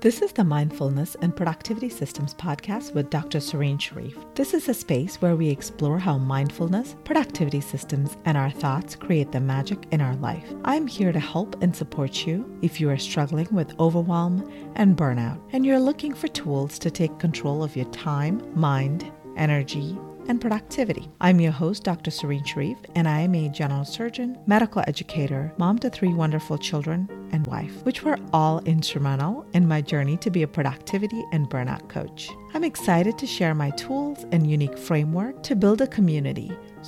This 0.00 0.22
is 0.22 0.30
the 0.30 0.44
Mindfulness 0.44 1.16
and 1.22 1.34
Productivity 1.34 1.88
Systems 1.88 2.32
podcast 2.32 2.94
with 2.94 3.10
Dr. 3.10 3.40
Serene 3.40 3.78
Sharif. 3.78 4.16
This 4.36 4.54
is 4.54 4.68
a 4.68 4.74
space 4.74 5.20
where 5.20 5.34
we 5.34 5.48
explore 5.48 5.98
how 5.98 6.18
mindfulness, 6.18 6.94
productivity 7.02 7.60
systems, 7.60 8.16
and 8.24 8.38
our 8.38 8.48
thoughts 8.48 8.94
create 8.94 9.32
the 9.32 9.40
magic 9.40 9.88
in 9.90 10.00
our 10.00 10.14
life. 10.16 10.44
I'm 10.64 10.86
here 10.86 11.10
to 11.10 11.18
help 11.18 11.60
and 11.64 11.74
support 11.74 12.28
you 12.28 12.48
if 12.62 12.80
you 12.80 12.88
are 12.90 12.96
struggling 12.96 13.48
with 13.50 13.76
overwhelm 13.80 14.48
and 14.76 14.96
burnout, 14.96 15.40
and 15.50 15.66
you're 15.66 15.80
looking 15.80 16.14
for 16.14 16.28
tools 16.28 16.78
to 16.78 16.92
take 16.92 17.18
control 17.18 17.64
of 17.64 17.74
your 17.74 17.86
time, 17.86 18.40
mind, 18.54 19.10
energy, 19.36 19.98
and 20.28 20.40
productivity. 20.40 21.10
I'm 21.20 21.40
your 21.40 21.52
host, 21.52 21.84
Dr. 21.84 22.10
Serene 22.10 22.44
Sharif, 22.44 22.78
and 22.94 23.08
I 23.08 23.20
am 23.20 23.34
a 23.34 23.48
general 23.48 23.84
surgeon, 23.84 24.38
medical 24.46 24.84
educator, 24.86 25.52
mom 25.56 25.78
to 25.80 25.90
three 25.90 26.12
wonderful 26.14 26.58
children, 26.58 27.08
and 27.32 27.46
wife, 27.46 27.84
which 27.84 28.02
were 28.02 28.18
all 28.32 28.60
instrumental 28.60 29.46
in 29.54 29.66
my 29.66 29.80
journey 29.80 30.16
to 30.18 30.30
be 30.30 30.42
a 30.42 30.48
productivity 30.48 31.24
and 31.32 31.50
burnout 31.50 31.88
coach. 31.88 32.30
I'm 32.54 32.64
excited 32.64 33.18
to 33.18 33.26
share 33.26 33.54
my 33.54 33.70
tools 33.70 34.24
and 34.32 34.48
unique 34.48 34.78
framework 34.78 35.42
to 35.44 35.56
build 35.56 35.80
a 35.80 35.86
community 35.86 36.56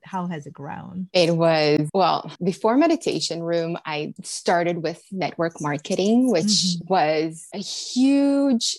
how 0.03 0.27
has 0.27 0.47
it 0.47 0.53
grown? 0.53 1.09
It 1.13 1.37
was 1.37 1.89
well 1.93 2.31
before 2.43 2.77
meditation 2.77 3.43
room. 3.43 3.77
I 3.85 4.15
started 4.23 4.83
with 4.83 5.03
network 5.11 5.61
marketing, 5.61 6.31
which 6.31 6.45
mm-hmm. 6.45 6.87
was 6.89 7.49
a 7.55 7.59
huge 7.59 8.24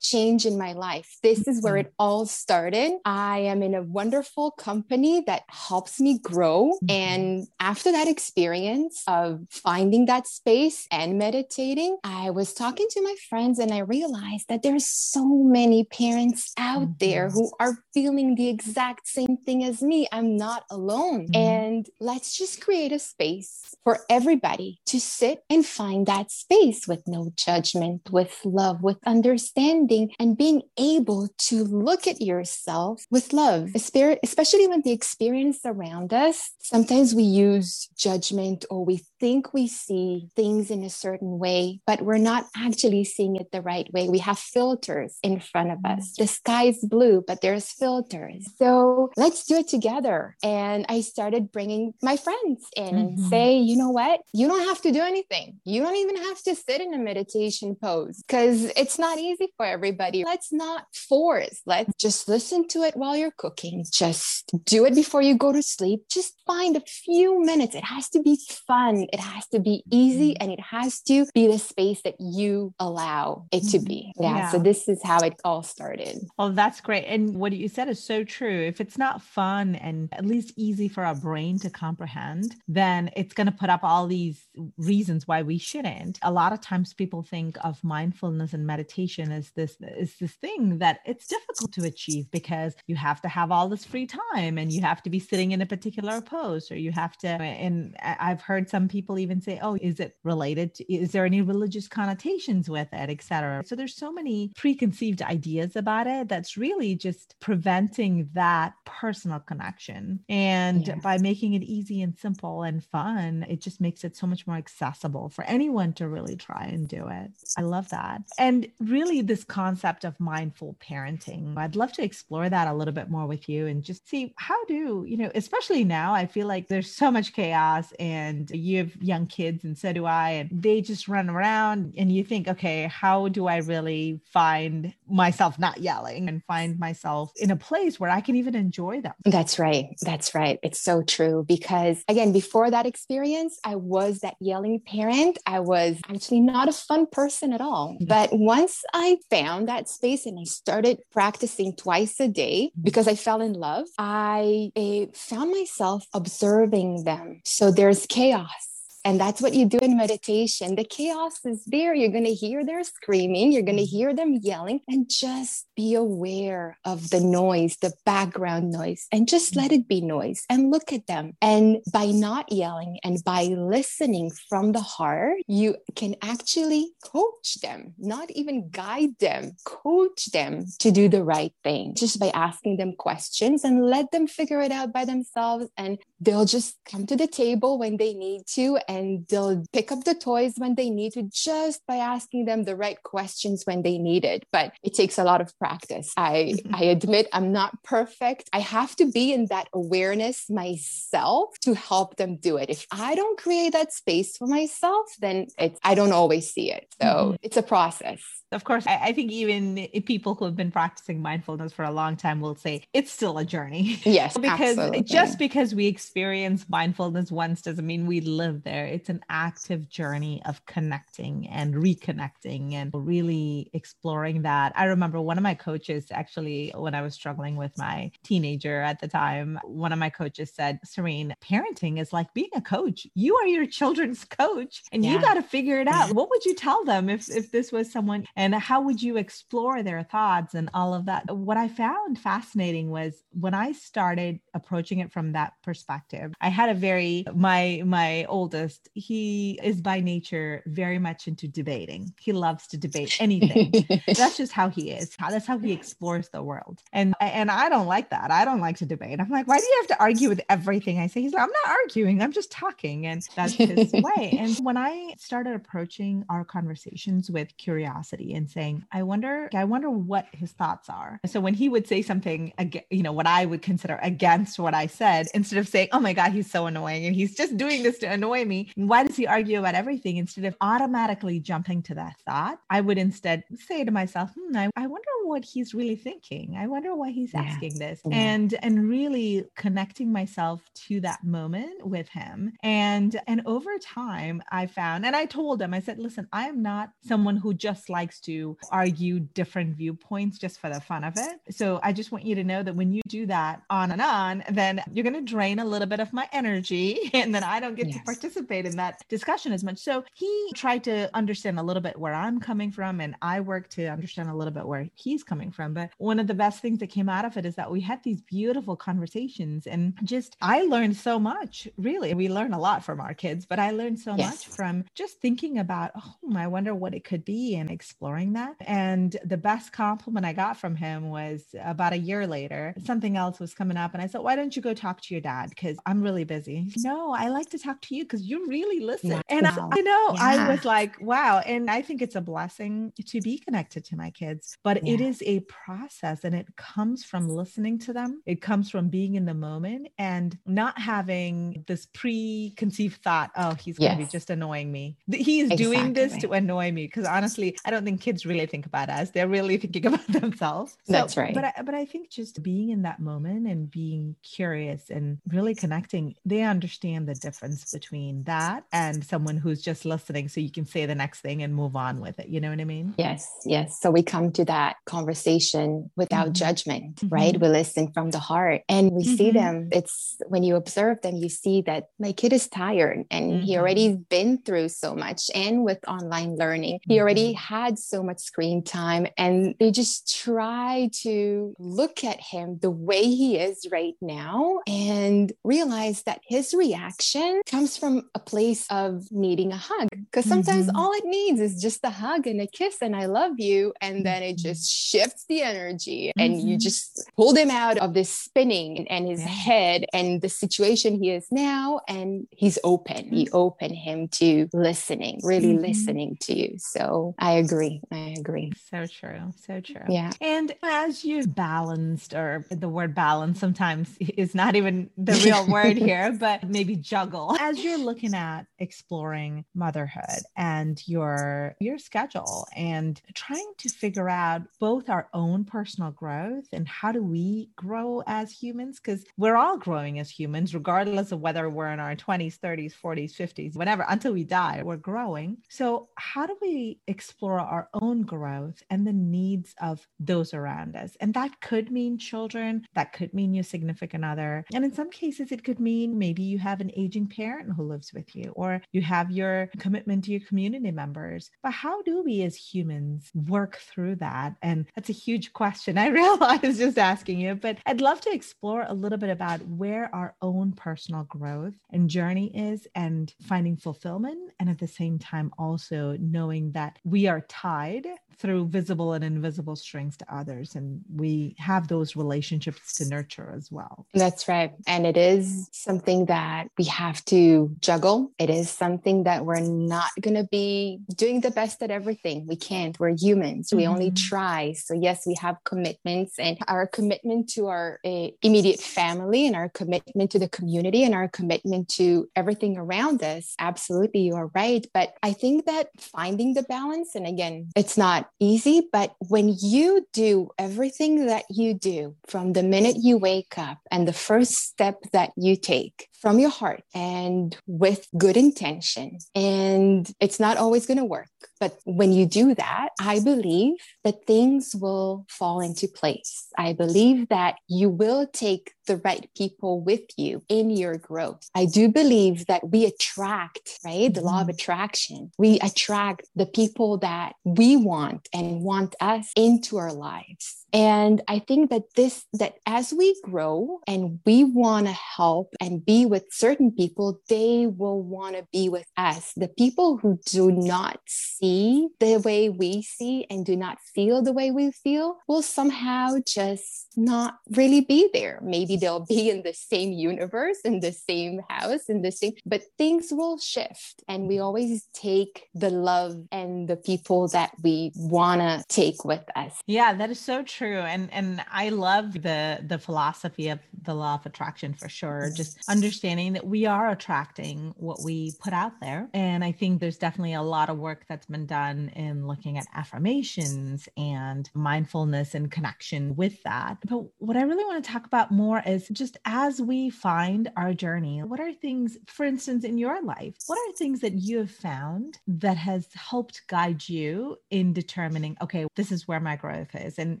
change 0.00 0.46
in 0.46 0.58
my 0.58 0.72
life. 0.72 1.18
This 1.22 1.46
is 1.46 1.62
where 1.62 1.74
mm-hmm. 1.74 1.88
it 1.88 1.94
all 1.98 2.26
started. 2.26 2.92
I 3.04 3.40
am 3.40 3.62
in 3.62 3.74
a 3.74 3.82
wonderful 3.82 4.52
company 4.52 5.22
that 5.26 5.42
helps 5.48 6.00
me 6.00 6.18
grow. 6.18 6.72
Mm-hmm. 6.84 6.90
And 6.90 7.46
after 7.60 7.92
that 7.92 8.08
experience 8.08 9.02
of 9.06 9.40
finding 9.50 10.06
that 10.06 10.26
space 10.26 10.86
and 10.90 11.18
meditating, 11.18 11.98
I 12.04 12.30
was 12.30 12.54
talking 12.54 12.86
to 12.90 13.02
my 13.02 13.14
friends 13.28 13.58
and 13.58 13.72
I 13.72 13.80
realized 13.80 14.48
that 14.48 14.62
there's 14.62 14.88
so 14.88 15.26
many 15.26 15.84
parents 15.84 16.52
out 16.58 16.98
there 16.98 17.30
who 17.30 17.50
are 17.60 17.78
feeling 17.94 18.34
the 18.34 18.48
exact 18.48 19.06
same 19.08 19.36
thing 19.44 19.64
as 19.64 19.82
me. 19.82 20.08
I'm 20.12 20.36
not 20.36 20.64
alone. 20.70 21.28
And 21.34 21.86
let's 22.00 22.36
just 22.36 22.60
create 22.60 22.92
a 22.92 22.98
space 22.98 23.74
for 23.84 24.00
everybody 24.10 24.80
to 24.86 25.00
sit 25.00 25.42
and 25.50 25.64
find 25.64 26.06
that 26.06 26.30
space 26.30 26.86
with 26.86 27.02
no 27.06 27.32
judgment, 27.36 28.02
with 28.10 28.38
love, 28.44 28.82
with 28.82 28.98
understanding, 29.06 29.27
and 29.36 30.36
being 30.36 30.62
able 30.78 31.28
to 31.38 31.64
look 31.64 32.06
at 32.06 32.20
yourself 32.20 33.04
with 33.10 33.32
love, 33.32 33.70
especially 33.74 34.66
when 34.66 34.82
the 34.82 34.92
experience 34.92 35.60
around 35.64 36.12
us, 36.12 36.50
sometimes 36.60 37.14
we 37.14 37.22
use 37.22 37.88
judgment 37.96 38.64
or 38.70 38.84
we 38.84 39.02
think 39.18 39.52
we 39.52 39.66
see 39.66 40.28
things 40.36 40.70
in 40.70 40.82
a 40.84 40.90
certain 40.90 41.38
way, 41.38 41.80
but 41.86 42.02
we're 42.02 42.18
not 42.18 42.46
actually 42.56 43.04
seeing 43.04 43.36
it 43.36 43.50
the 43.50 43.62
right 43.62 43.92
way. 43.92 44.08
We 44.08 44.18
have 44.18 44.38
filters 44.38 45.18
in 45.22 45.40
front 45.40 45.72
of 45.72 45.78
us. 45.84 46.14
The 46.16 46.26
sky 46.26 46.64
is 46.64 46.84
blue, 46.84 47.24
but 47.26 47.40
there's 47.40 47.72
filters. 47.72 48.46
So 48.56 49.10
let's 49.16 49.44
do 49.46 49.56
it 49.56 49.68
together. 49.68 50.36
And 50.42 50.86
I 50.88 51.00
started 51.00 51.50
bringing 51.50 51.94
my 52.02 52.16
friends 52.16 52.66
in 52.76 52.84
mm-hmm. 52.84 52.96
and 52.96 53.20
say, 53.20 53.58
you 53.58 53.76
know 53.76 53.90
what? 53.90 54.20
You 54.32 54.46
don't 54.48 54.68
have 54.68 54.80
to 54.82 54.92
do 54.92 55.00
anything. 55.00 55.58
You 55.64 55.82
don't 55.82 55.96
even 55.96 56.16
have 56.16 56.42
to 56.42 56.54
sit 56.54 56.80
in 56.80 56.94
a 56.94 56.98
meditation 56.98 57.76
pose 57.80 58.22
because 58.22 58.64
it's 58.76 58.98
not 58.98 59.07
easy 59.16 59.48
for 59.56 59.64
everybody. 59.64 60.24
Let's 60.24 60.52
not 60.52 60.84
force. 60.94 61.62
Let's 61.64 61.92
just 61.98 62.28
listen 62.28 62.68
to 62.68 62.82
it 62.82 62.94
while 62.94 63.16
you're 63.16 63.32
cooking. 63.38 63.86
Just 63.90 64.52
do 64.66 64.84
it 64.84 64.94
before 64.94 65.22
you 65.22 65.34
go 65.34 65.50
to 65.52 65.62
sleep. 65.62 66.02
Just 66.10 66.34
find 66.46 66.76
a 66.76 66.82
few 66.86 67.42
minutes. 67.42 67.74
It 67.74 67.84
has 67.84 68.10
to 68.10 68.20
be 68.20 68.38
fun 68.66 68.98
it 69.12 69.20
has 69.20 69.46
to 69.48 69.60
be 69.60 69.82
easy 69.90 70.32
mm-hmm. 70.34 70.42
and 70.42 70.52
it 70.52 70.60
has 70.60 71.00
to 71.02 71.26
be 71.34 71.46
the 71.46 71.58
space 71.58 72.02
that 72.02 72.16
you 72.20 72.74
allow 72.78 73.46
it 73.52 73.68
to 73.70 73.78
be. 73.78 74.12
Mm-hmm. 74.16 74.22
Yeah, 74.22 74.36
yeah. 74.36 74.50
So 74.50 74.58
this 74.58 74.88
is 74.88 75.00
how 75.02 75.20
it 75.20 75.34
all 75.44 75.62
started. 75.62 76.18
Well, 76.38 76.50
that's 76.50 76.80
great. 76.80 77.04
And 77.04 77.34
what 77.36 77.52
you 77.52 77.68
said 77.68 77.88
is 77.88 78.02
so 78.02 78.24
true. 78.24 78.62
If 78.62 78.80
it's 78.80 78.98
not 78.98 79.22
fun 79.22 79.74
and 79.76 80.08
at 80.12 80.26
least 80.26 80.52
easy 80.56 80.88
for 80.88 81.04
our 81.04 81.14
brain 81.14 81.58
to 81.60 81.70
comprehend, 81.70 82.56
then 82.66 83.10
it's 83.16 83.34
going 83.34 83.46
to 83.46 83.52
put 83.52 83.70
up 83.70 83.80
all 83.82 84.06
these 84.06 84.42
reasons 84.76 85.26
why 85.26 85.42
we 85.42 85.58
shouldn't. 85.58 86.18
A 86.22 86.32
lot 86.32 86.52
of 86.52 86.60
times 86.60 86.94
people 86.94 87.22
think 87.22 87.56
of 87.64 87.82
mindfulness 87.82 88.52
and 88.52 88.66
meditation 88.66 88.97
as 88.98 89.50
this 89.56 89.76
is 89.80 90.16
this 90.20 90.32
thing 90.32 90.78
that 90.78 91.00
it's 91.06 91.26
difficult 91.26 91.72
to 91.72 91.84
achieve 91.84 92.30
because 92.30 92.74
you 92.86 92.96
have 92.96 93.20
to 93.20 93.28
have 93.28 93.50
all 93.50 93.68
this 93.68 93.84
free 93.84 94.06
time 94.06 94.58
and 94.58 94.72
you 94.72 94.80
have 94.80 95.02
to 95.02 95.10
be 95.10 95.18
sitting 95.18 95.52
in 95.52 95.60
a 95.60 95.66
particular 95.66 96.20
pose 96.20 96.70
or 96.70 96.76
you 96.76 96.92
have 96.92 97.16
to 97.16 97.28
and 97.28 97.96
I've 98.02 98.40
heard 98.40 98.68
some 98.68 98.88
people 98.88 98.98
people 98.98 99.18
even 99.20 99.40
say, 99.40 99.60
oh, 99.62 99.78
is 99.80 100.00
it 100.00 100.16
related? 100.24 100.74
To, 100.74 100.92
is 100.92 101.12
there 101.12 101.24
any 101.24 101.40
religious 101.40 101.88
connotations 101.88 102.68
with 102.68 102.88
it, 102.92 103.08
etc. 103.08 103.62
So 103.64 103.74
there's 103.74 103.94
so 103.96 104.12
many 104.12 104.52
preconceived 104.56 105.22
ideas 105.22 105.76
about 105.76 106.06
it 106.06 106.28
that's 106.28 106.56
really 106.56 106.94
just 106.94 107.36
preventing 107.40 108.28
that 108.34 108.72
personal 108.84 109.38
connection. 109.38 110.20
And 110.28 110.86
yes. 110.86 111.00
by 111.02 111.18
making 111.18 111.54
it 111.54 111.62
easy 111.62 112.02
and 112.02 112.16
simple 112.18 112.64
and 112.64 112.84
fun, 112.84 113.46
it 113.48 113.60
just 113.60 113.80
makes 113.80 114.04
it 114.04 114.16
so 114.16 114.26
much 114.26 114.46
more 114.46 114.56
accessible 114.56 115.28
for 115.30 115.44
anyone 115.44 115.92
to 115.94 116.08
really 116.08 116.36
try 116.36 116.64
and 116.64 116.88
do 116.88 117.06
it. 117.08 117.30
I 117.56 117.62
love 117.62 117.88
that. 117.90 118.22
And 118.36 118.66
really, 118.88 119.20
this 119.20 119.44
concept 119.44 120.04
of 120.04 120.18
mindful 120.18 120.76
parenting, 120.80 121.56
I'd 121.56 121.76
love 121.76 121.92
to 121.92 122.02
explore 122.02 122.48
that 122.48 122.68
a 122.68 122.74
little 122.74 122.94
bit 122.94 123.10
more 123.10 123.26
with 123.26 123.48
you 123.48 123.66
and 123.66 123.82
just 123.82 124.08
see 124.08 124.34
how 124.36 124.64
do, 124.64 125.04
you 125.06 125.16
know, 125.16 125.30
especially 125.34 125.84
now, 125.84 126.14
I 126.14 126.26
feel 126.26 126.46
like 126.46 126.68
there's 126.68 126.90
so 126.94 127.10
much 127.10 127.32
chaos 127.32 127.92
and 127.98 128.50
you 128.50 128.78
have 128.78 128.96
young 129.02 129.26
kids 129.26 129.64
and 129.64 129.76
so 129.76 129.92
do 129.92 130.06
I. 130.06 130.30
And 130.30 130.62
they 130.62 130.80
just 130.80 131.08
run 131.08 131.28
around 131.28 131.94
and 131.96 132.10
you 132.10 132.24
think, 132.24 132.48
okay, 132.48 132.86
how 132.86 133.28
do 133.28 133.46
I 133.46 133.58
really 133.58 134.20
find 134.32 134.94
myself 135.08 135.58
not 135.58 135.78
yelling 135.78 136.28
and 136.28 136.42
find 136.44 136.78
myself 136.78 137.32
in 137.36 137.50
a 137.50 137.56
place 137.56 138.00
where 138.00 138.10
I 138.10 138.20
can 138.20 138.36
even 138.36 138.54
enjoy 138.54 139.00
them? 139.00 139.14
That's 139.24 139.58
right. 139.58 139.96
That's 140.02 140.34
right. 140.34 140.58
It's 140.62 140.80
so 140.80 141.02
true. 141.02 141.44
Because 141.46 142.02
again, 142.08 142.32
before 142.32 142.70
that 142.70 142.86
experience, 142.86 143.58
I 143.64 143.76
was 143.76 144.20
that 144.20 144.36
yelling 144.40 144.80
parent. 144.80 145.38
I 145.46 145.60
was 145.60 145.98
actually 146.08 146.40
not 146.40 146.68
a 146.68 146.72
fun 146.72 147.06
person 147.06 147.52
at 147.52 147.60
all. 147.60 147.94
Mm-hmm. 147.94 148.04
But 148.06 148.30
once 148.32 148.77
I 148.92 149.18
found 149.30 149.68
that 149.68 149.88
space 149.88 150.26
and 150.26 150.38
I 150.38 150.44
started 150.44 150.98
practicing 151.12 151.74
twice 151.74 152.20
a 152.20 152.28
day 152.28 152.70
because 152.80 153.08
I 153.08 153.14
fell 153.14 153.40
in 153.40 153.52
love, 153.52 153.86
I, 153.98 154.70
I 154.76 155.08
found 155.14 155.50
myself 155.50 156.06
observing 156.14 157.04
them. 157.04 157.40
So 157.44 157.70
there's 157.70 158.06
chaos 158.06 158.68
and 159.04 159.20
that's 159.20 159.40
what 159.40 159.54
you 159.54 159.66
do 159.66 159.78
in 159.78 159.96
meditation. 159.96 160.74
The 160.74 160.84
chaos 160.84 161.44
is 161.44 161.64
there. 161.64 161.94
You're 161.94 162.10
going 162.10 162.24
to 162.24 162.34
hear 162.34 162.64
their 162.64 162.84
screaming, 162.84 163.52
you're 163.52 163.62
going 163.62 163.78
to 163.78 163.84
hear 163.84 164.14
them 164.14 164.38
yelling, 164.42 164.80
and 164.88 165.08
just 165.08 165.66
be 165.78 165.94
aware 165.94 166.76
of 166.84 167.10
the 167.10 167.20
noise, 167.20 167.76
the 167.76 167.92
background 168.04 168.72
noise, 168.72 169.06
and 169.12 169.28
just 169.28 169.54
let 169.54 169.70
it 169.70 169.86
be 169.86 170.00
noise 170.00 170.44
and 170.50 170.72
look 170.72 170.92
at 170.92 171.06
them. 171.06 171.34
And 171.40 171.78
by 171.92 172.06
not 172.06 172.50
yelling 172.50 172.98
and 173.04 173.22
by 173.24 173.44
listening 173.44 174.32
from 174.48 174.72
the 174.72 174.80
heart, 174.80 175.36
you 175.46 175.76
can 175.94 176.16
actually 176.20 176.90
coach 177.04 177.60
them, 177.62 177.94
not 177.96 178.28
even 178.32 178.70
guide 178.70 179.20
them, 179.20 179.52
coach 179.64 180.26
them 180.32 180.64
to 180.80 180.90
do 180.90 181.08
the 181.08 181.22
right 181.22 181.52
thing 181.62 181.94
just 181.94 182.18
by 182.18 182.30
asking 182.34 182.78
them 182.78 182.94
questions 182.98 183.62
and 183.62 183.86
let 183.86 184.10
them 184.10 184.26
figure 184.26 184.60
it 184.60 184.72
out 184.72 184.92
by 184.92 185.04
themselves. 185.04 185.68
And 185.76 185.98
they'll 186.20 186.44
just 186.44 186.76
come 186.86 187.06
to 187.06 187.14
the 187.14 187.28
table 187.28 187.78
when 187.78 187.98
they 187.98 188.14
need 188.14 188.48
to 188.54 188.78
and 188.88 189.28
they'll 189.28 189.62
pick 189.72 189.92
up 189.92 190.02
the 190.02 190.16
toys 190.16 190.54
when 190.56 190.74
they 190.74 190.90
need 190.90 191.12
to 191.12 191.22
just 191.22 191.86
by 191.86 191.98
asking 191.98 192.46
them 192.46 192.64
the 192.64 192.74
right 192.74 193.00
questions 193.04 193.62
when 193.64 193.82
they 193.82 193.96
need 193.96 194.24
it. 194.24 194.44
But 194.50 194.72
it 194.82 194.94
takes 194.94 195.18
a 195.18 195.24
lot 195.24 195.40
of 195.40 195.56
practice. 195.56 195.67
I, 196.16 196.54
mm-hmm. 196.56 196.74
I 196.74 196.84
admit 196.84 197.28
I'm 197.32 197.52
not 197.52 197.82
perfect. 197.82 198.48
I 198.52 198.60
have 198.60 198.96
to 198.96 199.10
be 199.10 199.32
in 199.32 199.46
that 199.46 199.68
awareness 199.72 200.48
myself 200.50 201.58
to 201.60 201.74
help 201.74 202.16
them 202.16 202.36
do 202.36 202.56
it. 202.56 202.70
If 202.70 202.86
I 202.90 203.14
don't 203.14 203.38
create 203.38 203.72
that 203.72 203.92
space 203.92 204.36
for 204.36 204.46
myself, 204.46 205.06
then 205.20 205.46
it's, 205.58 205.78
I 205.82 205.94
don't 205.94 206.12
always 206.12 206.50
see 206.50 206.72
it. 206.72 206.94
So 207.00 207.06
mm-hmm. 207.06 207.36
it's 207.42 207.56
a 207.56 207.62
process. 207.62 208.20
Of 208.50 208.64
course, 208.64 208.86
I, 208.86 208.98
I 209.08 209.12
think 209.12 209.30
even 209.30 209.88
people 210.06 210.34
who 210.34 210.46
have 210.46 210.56
been 210.56 210.70
practicing 210.70 211.20
mindfulness 211.20 211.72
for 211.72 211.84
a 211.84 211.90
long 211.90 212.16
time 212.16 212.40
will 212.40 212.54
say 212.54 212.82
it's 212.94 213.12
still 213.12 213.36
a 213.38 213.44
journey. 213.44 214.00
Yes, 214.04 214.38
because 214.38 214.78
absolutely. 214.78 215.02
just 215.02 215.38
because 215.38 215.74
we 215.74 215.86
experience 215.86 216.64
mindfulness 216.68 217.30
once 217.30 217.60
doesn't 217.60 217.86
mean 217.86 218.06
we 218.06 218.22
live 218.22 218.62
there. 218.62 218.86
It's 218.86 219.10
an 219.10 219.20
active 219.28 219.88
journey 219.90 220.40
of 220.46 220.64
connecting 220.64 221.46
and 221.48 221.74
reconnecting 221.74 222.72
and 222.72 222.90
really 222.94 223.70
exploring 223.74 224.42
that. 224.42 224.72
I 224.74 224.84
remember 224.84 225.20
one 225.20 225.36
of 225.36 225.42
my 225.42 225.54
coaches 225.58 226.06
actually, 226.10 226.72
when 226.74 226.94
I 226.94 227.02
was 227.02 227.14
struggling 227.14 227.56
with 227.56 227.76
my 227.76 228.10
teenager 228.22 228.80
at 228.80 229.00
the 229.00 229.08
time, 229.08 229.58
one 229.64 229.92
of 229.92 229.98
my 229.98 230.10
coaches 230.10 230.52
said, 230.54 230.80
Serene, 230.84 231.34
parenting 231.42 232.00
is 232.00 232.12
like 232.12 232.32
being 232.34 232.50
a 232.54 232.60
coach. 232.60 233.06
You 233.14 233.36
are 233.36 233.46
your 233.46 233.66
children's 233.66 234.24
coach 234.24 234.82
and 234.92 235.04
yeah. 235.04 235.12
you 235.12 235.20
got 235.20 235.34
to 235.34 235.42
figure 235.42 235.80
it 235.80 235.88
out. 235.88 236.12
What 236.18 236.30
would 236.30 236.44
you 236.44 236.54
tell 236.54 236.84
them 236.84 237.08
if, 237.08 237.28
if 237.30 237.52
this 237.52 237.70
was 237.70 237.92
someone 237.92 238.26
and 238.34 238.52
how 238.54 238.80
would 238.80 239.00
you 239.00 239.16
explore 239.16 239.82
their 239.82 240.02
thoughts 240.02 240.52
and 240.54 240.68
all 240.74 240.94
of 240.94 241.06
that? 241.06 241.30
What 241.30 241.56
I 241.56 241.68
found 241.68 242.18
fascinating 242.18 242.90
was 242.90 243.22
when 243.30 243.54
I 243.54 243.72
started 243.72 244.40
approaching 244.52 244.98
it 244.98 245.12
from 245.12 245.32
that 245.32 245.52
perspective, 245.62 246.32
I 246.40 246.48
had 246.48 246.70
a 246.70 246.74
very, 246.74 247.24
my, 247.34 247.82
my 247.84 248.24
oldest, 248.24 248.88
he 248.94 249.60
is 249.62 249.80
by 249.80 250.00
nature 250.00 250.62
very 250.66 250.98
much 250.98 251.28
into 251.28 251.46
debating. 251.46 252.12
He 252.20 252.32
loves 252.32 252.66
to 252.68 252.76
debate 252.76 253.16
anything. 253.20 253.72
that's 254.06 254.36
just 254.36 254.52
how 254.52 254.68
he 254.68 254.90
is. 254.90 255.16
That's 255.18 255.46
how 255.48 255.58
he 255.58 255.72
explores 255.72 256.28
the 256.28 256.42
world. 256.42 256.82
And, 256.92 257.14
and 257.20 257.50
I 257.50 257.68
don't 257.68 257.86
like 257.86 258.10
that. 258.10 258.30
I 258.30 258.44
don't 258.44 258.60
like 258.60 258.76
to 258.78 258.86
debate. 258.86 259.18
I'm 259.20 259.30
like, 259.30 259.48
why 259.48 259.58
do 259.58 259.64
you 259.64 259.76
have 259.80 259.88
to 259.88 260.00
argue 260.00 260.28
with 260.28 260.40
everything 260.48 261.00
I 261.00 261.08
say? 261.08 261.22
He's 261.22 261.32
like, 261.32 261.42
I'm 261.42 261.50
not 261.64 261.76
arguing. 261.82 262.22
I'm 262.22 262.32
just 262.32 262.52
talking. 262.52 263.06
And 263.06 263.26
that's 263.34 263.54
his 263.54 263.92
way. 263.92 264.36
And 264.38 264.56
when 264.58 264.76
I 264.76 265.14
started 265.18 265.54
approaching 265.54 266.24
our 266.28 266.44
conversations 266.44 267.30
with 267.30 267.56
curiosity, 267.56 268.28
and 268.34 268.50
saying, 268.50 268.84
I 268.92 269.02
wonder, 269.02 269.48
I 269.54 269.64
wonder 269.64 269.90
what 269.90 270.26
his 270.32 270.52
thoughts 270.52 270.88
are. 270.88 271.20
So 271.26 271.40
when 271.40 271.54
he 271.54 271.68
would 271.68 271.86
say 271.86 272.02
something, 272.02 272.52
you 272.90 273.02
know, 273.02 273.12
what 273.12 273.26
I 273.26 273.46
would 273.46 273.62
consider 273.62 273.98
against 274.02 274.58
what 274.58 274.74
I 274.74 274.86
said, 274.86 275.28
instead 275.34 275.58
of 275.58 275.68
saying, 275.68 275.88
oh 275.92 276.00
my 276.00 276.12
God, 276.12 276.32
he's 276.32 276.50
so 276.50 276.66
annoying 276.66 277.06
and 277.06 277.14
he's 277.14 277.34
just 277.34 277.56
doing 277.56 277.82
this 277.82 277.98
to 277.98 278.06
annoy 278.06 278.44
me. 278.44 278.70
Why 278.76 279.04
does 279.04 279.16
he 279.16 279.26
argue 279.26 279.58
about 279.58 279.74
everything? 279.74 280.16
Instead 280.16 280.44
of 280.44 280.56
automatically 280.60 281.40
jumping 281.40 281.82
to 281.82 281.94
that 281.94 282.16
thought, 282.24 282.60
I 282.70 282.80
would 282.80 282.98
instead 282.98 283.44
say 283.58 283.84
to 283.84 283.90
myself, 283.90 284.30
hmm, 284.34 284.56
I, 284.56 284.70
I 284.76 284.86
wonder 284.86 285.08
what 285.24 285.37
he's 285.44 285.74
really 285.74 285.96
thinking. 285.96 286.56
I 286.58 286.66
wonder 286.66 286.94
why 286.94 287.10
he's 287.10 287.32
yeah. 287.34 287.42
asking 287.42 287.78
this. 287.78 288.00
Yeah. 288.04 288.16
And 288.16 288.54
and 288.62 288.88
really 288.88 289.44
connecting 289.56 290.12
myself 290.12 290.62
to 290.86 291.00
that 291.00 291.24
moment 291.24 291.86
with 291.86 292.08
him. 292.08 292.52
And 292.62 293.20
and 293.26 293.42
over 293.46 293.70
time 293.78 294.42
I 294.50 294.66
found 294.66 295.06
and 295.06 295.14
I 295.16 295.26
told 295.26 295.60
him, 295.60 295.74
I 295.74 295.80
said, 295.80 295.98
listen, 295.98 296.28
I 296.32 296.48
am 296.48 296.62
not 296.62 296.90
someone 297.06 297.36
who 297.36 297.54
just 297.54 297.88
likes 297.88 298.20
to 298.20 298.56
argue 298.70 299.20
different 299.20 299.76
viewpoints 299.76 300.38
just 300.38 300.60
for 300.60 300.70
the 300.70 300.80
fun 300.80 301.04
of 301.04 301.14
it. 301.16 301.54
So 301.54 301.80
I 301.82 301.92
just 301.92 302.12
want 302.12 302.24
you 302.24 302.34
to 302.36 302.44
know 302.44 302.62
that 302.62 302.74
when 302.74 302.92
you 302.92 303.02
do 303.08 303.26
that 303.26 303.62
on 303.70 303.90
and 303.90 304.00
on, 304.00 304.44
then 304.50 304.82
you're 304.92 305.04
going 305.04 305.14
to 305.14 305.20
drain 305.22 305.58
a 305.58 305.64
little 305.64 305.88
bit 305.88 306.00
of 306.00 306.12
my 306.12 306.28
energy 306.32 307.10
and 307.14 307.34
then 307.34 307.44
I 307.44 307.60
don't 307.60 307.74
get 307.74 307.88
yes. 307.88 307.96
to 307.96 308.02
participate 308.02 308.66
in 308.66 308.76
that 308.76 309.02
discussion 309.08 309.52
as 309.52 309.64
much. 309.64 309.78
So 309.78 310.04
he 310.14 310.52
tried 310.54 310.84
to 310.84 311.10
understand 311.14 311.58
a 311.58 311.62
little 311.62 311.82
bit 311.82 311.98
where 311.98 312.14
I'm 312.14 312.40
coming 312.40 312.70
from 312.70 313.00
and 313.00 313.14
I 313.22 313.40
work 313.40 313.68
to 313.70 313.86
understand 313.86 314.28
a 314.28 314.34
little 314.34 314.52
bit 314.52 314.66
where 314.66 314.88
he's 314.94 315.17
coming 315.24 315.50
from. 315.50 315.74
But 315.74 315.90
one 315.98 316.18
of 316.18 316.26
the 316.26 316.34
best 316.34 316.60
things 316.60 316.78
that 316.80 316.88
came 316.88 317.08
out 317.08 317.24
of 317.24 317.36
it 317.36 317.46
is 317.46 317.54
that 317.56 317.70
we 317.70 317.80
had 317.80 318.02
these 318.02 318.20
beautiful 318.22 318.76
conversations 318.76 319.66
and 319.66 319.94
just 320.04 320.36
I 320.40 320.62
learned 320.62 320.96
so 320.96 321.18
much. 321.18 321.68
Really, 321.76 322.14
we 322.14 322.28
learn 322.28 322.52
a 322.52 322.60
lot 322.60 322.84
from 322.84 323.00
our 323.00 323.14
kids, 323.14 323.46
but 323.46 323.58
I 323.58 323.70
learned 323.70 323.98
so 323.98 324.14
yes. 324.16 324.30
much 324.30 324.54
from 324.54 324.84
just 324.94 325.20
thinking 325.20 325.58
about, 325.58 325.92
oh, 325.96 326.36
I 326.36 326.46
wonder 326.46 326.74
what 326.74 326.94
it 326.94 327.04
could 327.04 327.24
be 327.24 327.56
and 327.56 327.70
exploring 327.70 328.34
that. 328.34 328.56
And 328.60 329.16
the 329.24 329.36
best 329.36 329.72
compliment 329.72 330.26
I 330.26 330.32
got 330.32 330.56
from 330.56 330.76
him 330.76 331.10
was 331.10 331.44
about 331.62 331.92
a 331.92 331.98
year 331.98 332.26
later, 332.26 332.74
something 332.84 333.16
else 333.16 333.40
was 333.40 333.54
coming 333.54 333.76
up. 333.76 333.94
And 333.94 334.02
I 334.02 334.06
said, 334.06 334.20
Why 334.20 334.36
don't 334.36 334.54
you 334.54 334.62
go 334.62 334.74
talk 334.74 335.00
to 335.02 335.14
your 335.14 335.20
dad? 335.20 335.50
Because 335.50 335.76
I'm 335.86 336.02
really 336.02 336.24
busy. 336.24 336.72
No, 336.78 337.12
I 337.12 337.28
like 337.28 337.50
to 337.50 337.58
talk 337.58 337.80
to 337.82 337.94
you 337.94 338.04
because 338.04 338.22
you 338.22 338.46
really 338.46 338.80
listen. 338.80 339.10
Wow. 339.10 339.22
And 339.28 339.46
I, 339.46 339.50
I 339.50 339.80
know 339.80 340.10
yeah. 340.14 340.20
I 340.20 340.48
was 340.48 340.64
like, 340.64 341.00
Wow. 341.00 341.38
And 341.38 341.70
I 341.70 341.82
think 341.82 342.02
it's 342.02 342.16
a 342.16 342.20
blessing 342.20 342.92
to 343.06 343.20
be 343.20 343.38
connected 343.38 343.84
to 343.86 343.96
my 343.96 344.10
kids, 344.10 344.56
but 344.62 344.84
yeah. 344.84 344.94
it 344.94 345.00
is 345.00 345.07
a 345.24 345.40
process 345.40 346.24
and 346.24 346.34
it 346.34 346.56
comes 346.56 347.04
from 347.04 347.28
listening 347.28 347.78
to 347.80 347.92
them. 347.92 348.22
It 348.26 348.40
comes 348.40 348.70
from 348.70 348.88
being 348.88 349.14
in 349.14 349.24
the 349.24 349.34
moment 349.34 349.88
and 349.98 350.36
not 350.46 350.78
having 350.78 351.64
this 351.66 351.86
preconceived 351.86 353.02
thought, 353.02 353.30
Oh, 353.36 353.54
he's 353.54 353.78
going 353.78 353.92
to 353.92 354.04
be 354.04 354.06
just 354.06 354.30
annoying 354.30 354.70
me. 354.70 354.96
He 355.10 355.40
is 355.40 355.50
exactly. 355.50 355.64
doing 355.64 355.92
this 355.92 356.16
to 356.18 356.32
annoy 356.32 356.72
me. 356.72 356.86
Because 356.86 357.06
honestly, 357.06 357.56
I 357.64 357.70
don't 357.70 357.84
think 357.84 358.00
kids 358.00 358.26
really 358.26 358.46
think 358.46 358.66
about 358.66 358.88
us. 358.88 359.10
They're 359.10 359.28
really 359.28 359.56
thinking 359.56 359.86
about 359.86 360.06
themselves. 360.08 360.76
So, 360.84 360.92
That's 360.92 361.16
right. 361.16 361.34
But 361.34 361.44
I, 361.44 361.52
but 361.64 361.74
I 361.74 361.84
think 361.84 362.10
just 362.10 362.42
being 362.42 362.70
in 362.70 362.82
that 362.82 363.00
moment 363.00 363.46
and 363.46 363.70
being 363.70 364.16
curious 364.22 364.90
and 364.90 365.18
really 365.28 365.54
connecting, 365.54 366.14
they 366.24 366.42
understand 366.42 367.08
the 367.08 367.14
difference 367.14 367.72
between 367.72 368.24
that 368.24 368.64
and 368.72 369.04
someone 369.04 369.36
who's 369.36 369.62
just 369.62 369.84
listening 369.84 370.28
so 370.28 370.40
you 370.40 370.50
can 370.50 370.66
say 370.66 370.86
the 370.86 370.94
next 370.94 371.20
thing 371.20 371.42
and 371.42 371.54
move 371.54 371.76
on 371.76 372.00
with 372.00 372.18
it. 372.18 372.28
You 372.28 372.40
know 372.40 372.50
what 372.50 372.60
I 372.60 372.64
mean? 372.64 372.94
Yes, 372.98 373.30
yes. 373.44 373.80
So 373.80 373.90
we 373.90 374.02
come 374.02 374.32
to 374.32 374.44
that 374.46 374.76
conversation 374.98 375.90
without 375.96 376.28
mm-hmm. 376.28 376.44
judgment, 376.44 376.96
mm-hmm. 376.96 377.14
right? 377.14 377.40
We 377.40 377.48
listen 377.48 377.92
from 377.92 378.10
the 378.10 378.18
heart 378.18 378.62
and 378.68 378.90
we 378.92 379.04
mm-hmm. 379.04 379.16
see 379.16 379.30
them. 379.30 379.68
It's 379.72 380.16
when 380.26 380.42
you 380.42 380.56
observe 380.56 381.02
them, 381.02 381.16
you 381.16 381.28
see 381.28 381.62
that 381.62 381.88
my 381.98 382.12
kid 382.12 382.32
is 382.32 382.48
tired 382.48 383.04
and 383.10 383.42
he 383.42 383.52
mm-hmm. 383.52 383.60
already 383.60 383.96
been 383.96 384.38
through 384.38 384.70
so 384.70 384.94
much. 384.94 385.30
And 385.34 385.64
with 385.64 385.78
online 385.86 386.36
learning, 386.36 386.80
he 386.82 387.00
already 387.00 387.34
mm-hmm. 387.34 387.54
had 387.54 387.78
so 387.78 388.02
much 388.02 388.18
screen 388.18 388.62
time 388.64 389.06
and 389.16 389.54
they 389.60 389.70
just 389.70 389.98
try 390.24 390.90
to 391.02 391.54
look 391.58 392.02
at 392.02 392.20
him 392.20 392.58
the 392.60 392.70
way 392.70 393.02
he 393.02 393.38
is 393.38 393.66
right 393.70 393.94
now 394.00 394.60
and 394.66 395.32
realize 395.44 396.02
that 396.04 396.20
his 396.26 396.54
reaction 396.54 397.40
comes 397.46 397.76
from 397.76 398.08
a 398.14 398.18
place 398.18 398.66
of 398.70 399.06
needing 399.10 399.52
a 399.52 399.56
hug 399.56 399.88
because 400.10 400.24
sometimes 400.24 400.66
mm-hmm. 400.66 400.76
all 400.76 400.92
it 400.92 401.04
needs 401.04 401.40
is 401.40 401.62
just 401.62 401.84
a 401.84 401.90
hug 401.90 402.26
and 402.26 402.40
a 402.40 402.46
kiss 402.46 402.78
and 402.82 402.96
I 402.96 403.06
love 403.06 403.38
you 403.38 403.72
and 403.80 404.04
then 404.04 404.22
it 404.22 404.38
just 404.38 404.87
shifts 404.88 405.24
the 405.28 405.42
energy 405.42 406.08
mm-hmm. 406.08 406.20
and 406.20 406.40
you 406.40 406.56
mm-hmm. 406.56 406.58
just 406.58 407.10
pulled 407.16 407.36
him 407.36 407.50
out 407.50 407.78
of 407.78 407.94
this 407.94 408.10
spinning 408.10 408.88
and 408.88 409.08
his 409.08 409.20
yeah. 409.20 409.26
head 409.26 409.84
and 409.92 410.22
the 410.22 410.28
situation 410.28 411.02
he 411.02 411.10
is 411.10 411.26
now 411.30 411.80
and 411.88 412.26
he's 412.30 412.58
open 412.64 413.12
you 413.14 413.26
mm-hmm. 413.26 413.36
open 413.36 413.72
him 413.72 414.08
to 414.08 414.48
listening 414.52 415.20
really 415.22 415.54
mm-hmm. 415.54 415.64
listening 415.66 416.16
to 416.20 416.36
you 416.36 416.54
so 416.58 417.14
I 417.18 417.32
agree 417.32 417.80
I 417.90 418.14
agree. 418.18 418.52
So 418.70 418.86
true. 418.86 419.32
So 419.46 419.60
true. 419.60 419.82
Yeah. 419.88 420.10
And 420.20 420.52
as 420.62 421.04
you 421.04 421.26
balanced, 421.26 422.14
or 422.14 422.44
the 422.50 422.68
word 422.68 422.94
balance 422.94 423.40
sometimes 423.40 423.96
is 424.00 424.34
not 424.34 424.56
even 424.56 424.90
the 424.96 425.12
real 425.24 425.46
word 425.46 425.76
here, 425.88 426.12
but 426.12 426.48
maybe 426.48 426.76
juggle. 426.76 427.36
As 427.40 427.62
you're 427.62 427.78
looking 427.78 428.14
at 428.14 428.46
exploring 428.58 429.44
motherhood 429.54 430.22
and 430.36 430.82
your 430.86 431.56
your 431.60 431.78
schedule 431.78 432.46
and 432.56 433.00
trying 433.14 433.52
to 433.58 433.68
figure 433.68 434.08
out 434.08 434.42
both 434.60 434.77
our 434.88 435.08
own 435.14 435.44
personal 435.44 435.90
growth 435.90 436.46
and 436.52 436.66
how 436.68 436.92
do 436.92 437.02
we 437.02 437.50
grow 437.56 438.02
as 438.06 438.30
humans? 438.30 438.78
Because 438.78 439.04
we're 439.16 439.36
all 439.36 439.58
growing 439.58 439.98
as 439.98 440.10
humans, 440.10 440.54
regardless 440.54 441.12
of 441.12 441.20
whether 441.20 441.48
we're 441.48 441.72
in 441.72 441.80
our 441.80 441.96
20s, 441.96 442.38
30s, 442.38 442.74
40s, 442.74 443.14
50s, 443.14 443.56
whatever, 443.56 443.84
until 443.88 444.12
we 444.12 444.24
die, 444.24 444.62
we're 444.64 444.76
growing. 444.76 445.38
So, 445.48 445.88
how 445.96 446.26
do 446.26 446.36
we 446.40 446.80
explore 446.86 447.40
our 447.40 447.68
own 447.74 448.02
growth 448.02 448.62
and 448.70 448.86
the 448.86 448.92
needs 448.92 449.54
of 449.60 449.86
those 449.98 450.34
around 450.34 450.76
us. 450.76 450.96
And 451.00 451.14
that 451.14 451.40
could 451.40 451.70
mean 451.70 451.98
children, 451.98 452.66
that 452.74 452.92
could 452.92 453.12
mean 453.14 453.34
your 453.34 453.44
significant 453.44 454.04
other. 454.04 454.44
And 454.52 454.64
in 454.64 454.72
some 454.72 454.90
cases, 454.90 455.32
it 455.32 455.44
could 455.44 455.60
mean 455.60 455.98
maybe 455.98 456.22
you 456.22 456.38
have 456.38 456.60
an 456.60 456.70
aging 456.76 457.08
parent 457.08 457.52
who 457.54 457.64
lives 457.64 457.92
with 457.92 458.14
you, 458.14 458.32
or 458.36 458.62
you 458.72 458.82
have 458.82 459.10
your 459.10 459.48
commitment 459.58 460.04
to 460.04 460.12
your 460.12 460.20
community 460.20 460.70
members. 460.70 461.30
But 461.42 461.52
how 461.52 461.82
do 461.82 462.02
we 462.02 462.22
as 462.22 462.36
humans 462.36 463.10
work 463.14 463.56
through 463.58 463.96
that? 463.96 464.34
And 464.42 464.66
that's 464.74 464.88
a 464.88 464.92
huge 464.92 465.32
question. 465.32 465.78
I 465.78 465.88
realize 465.88 466.58
just 466.58 466.78
asking 466.78 467.20
you, 467.20 467.34
but 467.34 467.58
I'd 467.66 467.80
love 467.80 468.00
to 468.02 468.12
explore 468.12 468.64
a 468.66 468.74
little 468.74 468.98
bit 468.98 469.10
about 469.10 469.40
where 469.46 469.94
our 469.94 470.14
own 470.22 470.52
personal 470.52 471.04
growth 471.04 471.54
and 471.70 471.88
journey 471.88 472.30
is 472.36 472.66
and 472.74 473.12
finding 473.22 473.56
fulfillment. 473.56 474.32
And 474.40 474.48
at 474.48 474.58
the 474.58 474.66
same 474.66 474.98
time, 474.98 475.32
also 475.38 475.96
knowing 475.98 476.52
that 476.52 476.78
we 476.84 477.06
are 477.06 477.22
tied 477.22 477.86
through 478.18 478.48
visible 478.48 478.92
and 478.92 479.04
invisible 479.04 479.54
strengths 479.54 479.96
to 479.98 480.14
others. 480.14 480.54
And 480.54 480.82
we 480.92 481.36
have 481.38 481.68
those 481.68 481.94
relationships 481.94 482.74
to 482.74 482.88
nurture 482.88 483.32
as 483.36 483.50
well. 483.50 483.86
That's 483.94 484.26
right. 484.26 484.52
And 484.66 484.86
it 484.86 484.96
is 484.96 485.48
something 485.52 486.06
that 486.06 486.48
we 486.58 486.64
have 486.64 487.04
to 487.06 487.54
juggle. 487.60 488.10
It 488.18 488.30
is 488.30 488.50
something 488.50 489.04
that 489.04 489.24
we're 489.24 489.40
not 489.40 489.90
going 490.00 490.16
to 490.16 490.24
be 490.24 490.80
doing 490.96 491.20
the 491.20 491.30
best 491.30 491.62
at 491.62 491.70
everything. 491.70 492.26
We 492.26 492.36
can't. 492.36 492.78
We're 492.80 492.96
humans. 492.96 493.52
We 493.52 493.62
mm-hmm. 493.62 493.72
only 493.72 493.90
try. 493.92 494.52
So, 494.52 494.74
yes, 494.74 495.06
we 495.06 495.14
have 495.20 495.36
commitments 495.44 496.18
and 496.18 496.38
our 496.48 496.66
commitment 496.66 497.28
to 497.30 497.46
our 497.46 497.78
uh, 497.84 498.08
immediate 498.22 498.60
family 498.60 499.26
and 499.26 499.36
our 499.36 499.48
commitment 499.48 500.10
to 500.10 500.18
the 500.18 500.28
community 500.28 500.82
and 500.82 500.94
our 500.94 501.08
commitment 501.08 501.68
to 501.70 502.08
everything 502.16 502.56
around 502.56 503.02
us. 503.02 503.34
Absolutely, 503.38 504.00
you 504.00 504.14
are 504.14 504.30
right. 504.34 504.66
But 504.74 504.94
I 505.02 505.12
think 505.12 505.46
that 505.46 505.68
finding 505.78 506.34
the 506.34 506.42
balance, 506.42 506.94
and 506.94 507.06
again, 507.06 507.50
it's 507.54 507.76
not 507.76 508.07
easy, 508.20 508.68
but 508.72 508.94
when 509.08 509.34
you 509.40 509.86
do 509.92 510.30
everything 510.38 511.06
that 511.06 511.24
you 511.30 511.54
do 511.54 511.94
from 512.06 512.32
the 512.32 512.42
minute 512.42 512.76
you 512.80 512.98
wake 512.98 513.38
up 513.38 513.58
and 513.70 513.86
the 513.86 513.92
first 513.92 514.32
step 514.32 514.76
that 514.92 515.12
you 515.16 515.36
take 515.36 515.88
from 516.00 516.18
your 516.18 516.30
heart 516.30 516.62
and 516.74 517.36
with 517.46 517.88
good 517.96 518.16
intention, 518.16 518.98
and 519.14 519.90
it's 520.00 520.20
not 520.20 520.36
always 520.36 520.66
going 520.66 520.78
to 520.78 520.84
work. 520.84 521.08
But 521.40 521.58
when 521.64 521.92
you 521.92 522.06
do 522.06 522.34
that, 522.34 522.70
I 522.80 523.00
believe 523.00 523.56
that 523.84 524.06
things 524.06 524.54
will 524.54 525.06
fall 525.08 525.40
into 525.40 525.68
place. 525.68 526.26
I 526.36 526.52
believe 526.52 527.08
that 527.08 527.36
you 527.48 527.68
will 527.68 528.06
take 528.06 528.52
the 528.66 528.76
right 528.78 529.08
people 529.16 529.60
with 529.60 529.82
you 529.96 530.22
in 530.28 530.50
your 530.50 530.76
growth. 530.76 531.28
I 531.34 531.46
do 531.46 531.68
believe 531.68 532.26
that 532.26 532.50
we 532.50 532.66
attract, 532.66 533.58
right? 533.64 533.92
The 533.92 534.00
law 534.00 534.20
of 534.20 534.22
mm-hmm. 534.22 534.30
attraction. 534.30 535.10
We 535.18 535.40
attract 535.40 536.06
the 536.14 536.26
people 536.26 536.78
that 536.78 537.14
we 537.24 537.56
want 537.56 538.08
and 538.12 538.42
want 538.42 538.76
us 538.80 539.10
into 539.16 539.56
our 539.56 539.72
lives. 539.72 540.44
And 540.52 541.02
I 541.08 541.18
think 541.18 541.50
that 541.50 541.74
this, 541.74 542.04
that 542.14 542.34
as 542.46 542.72
we 542.72 542.98
grow 543.02 543.58
and 543.66 544.00
we 544.06 544.24
want 544.24 544.66
to 544.66 544.72
help 544.72 545.34
and 545.40 545.64
be 545.64 545.84
with 545.88 546.04
certain 546.10 546.52
people, 546.52 547.00
they 547.08 547.46
will 547.46 547.82
want 547.82 548.16
to 548.16 548.26
be 548.32 548.48
with 548.48 548.66
us. 548.76 549.12
The 549.16 549.28
people 549.28 549.78
who 549.78 549.98
do 550.06 550.30
not 550.30 550.80
see 550.86 551.68
the 551.80 551.98
way 551.98 552.28
we 552.28 552.62
see 552.62 553.06
and 553.10 553.24
do 553.24 553.36
not 553.36 553.58
feel 553.74 554.02
the 554.02 554.12
way 554.12 554.30
we 554.30 554.50
feel 554.52 554.96
will 555.06 555.22
somehow 555.22 555.96
just 556.06 556.68
not 556.76 557.14
really 557.30 557.60
be 557.60 557.88
there. 557.92 558.20
Maybe 558.22 558.56
they'll 558.56 558.86
be 558.86 559.10
in 559.10 559.22
the 559.22 559.32
same 559.32 559.72
universe, 559.72 560.38
in 560.44 560.60
the 560.60 560.72
same 560.72 561.20
house, 561.28 561.68
in 561.68 561.82
the 561.82 561.92
same, 561.92 562.12
but 562.26 562.42
things 562.56 562.88
will 562.90 563.18
shift. 563.18 563.82
And 563.88 564.06
we 564.08 564.18
always 564.18 564.66
take 564.72 565.28
the 565.34 565.50
love 565.50 565.96
and 566.12 566.48
the 566.48 566.56
people 566.56 567.08
that 567.08 567.32
we 567.42 567.72
want 567.74 568.20
to 568.20 568.44
take 568.48 568.84
with 568.84 569.04
us. 569.16 569.40
Yeah, 569.46 569.74
that 569.74 569.90
is 569.90 570.00
so 570.00 570.22
true. 570.22 570.58
And, 570.58 570.92
and 570.92 571.24
I 571.30 571.48
love 571.48 571.94
the, 571.94 572.40
the 572.46 572.58
philosophy 572.58 573.28
of 573.28 573.40
the 573.62 573.74
law 573.74 573.94
of 573.94 574.06
attraction 574.06 574.54
for 574.54 574.68
sure. 574.68 575.10
Just 575.14 575.38
understanding 575.48 575.77
that 575.78 576.26
we 576.26 576.46
are 576.46 576.70
attracting 576.70 577.54
what 577.56 577.82
we 577.84 578.12
put 578.20 578.32
out 578.32 578.60
there. 578.60 578.88
And 578.92 579.24
I 579.24 579.32
think 579.32 579.60
there's 579.60 579.78
definitely 579.78 580.14
a 580.14 580.22
lot 580.22 580.48
of 580.48 580.58
work 580.58 580.84
that's 580.88 581.06
been 581.06 581.26
done 581.26 581.70
in 581.74 582.06
looking 582.06 582.38
at 582.38 582.46
affirmations 582.54 583.68
and 583.76 584.28
mindfulness 584.34 585.14
and 585.14 585.30
connection 585.30 585.96
with 585.96 586.22
that. 586.24 586.58
But 586.68 586.84
what 586.98 587.16
I 587.16 587.22
really 587.22 587.44
want 587.44 587.64
to 587.64 587.70
talk 587.70 587.86
about 587.86 588.10
more 588.10 588.42
is 588.46 588.68
just 588.68 588.96
as 589.04 589.40
we 589.40 589.70
find 589.70 590.30
our 590.36 590.52
journey, 590.54 591.02
what 591.02 591.20
are 591.20 591.32
things, 591.32 591.78
for 591.86 592.04
instance, 592.04 592.44
in 592.44 592.58
your 592.58 592.82
life, 592.82 593.14
what 593.26 593.38
are 593.38 593.52
things 593.52 593.80
that 593.80 593.94
you 593.94 594.18
have 594.18 594.30
found 594.30 594.98
that 595.06 595.36
has 595.36 595.68
helped 595.74 596.26
guide 596.26 596.68
you 596.68 597.16
in 597.30 597.52
determining, 597.52 598.16
okay, 598.20 598.46
this 598.56 598.72
is 598.72 598.88
where 598.88 599.00
my 599.00 599.16
growth 599.16 599.54
is? 599.54 599.78
And, 599.78 600.00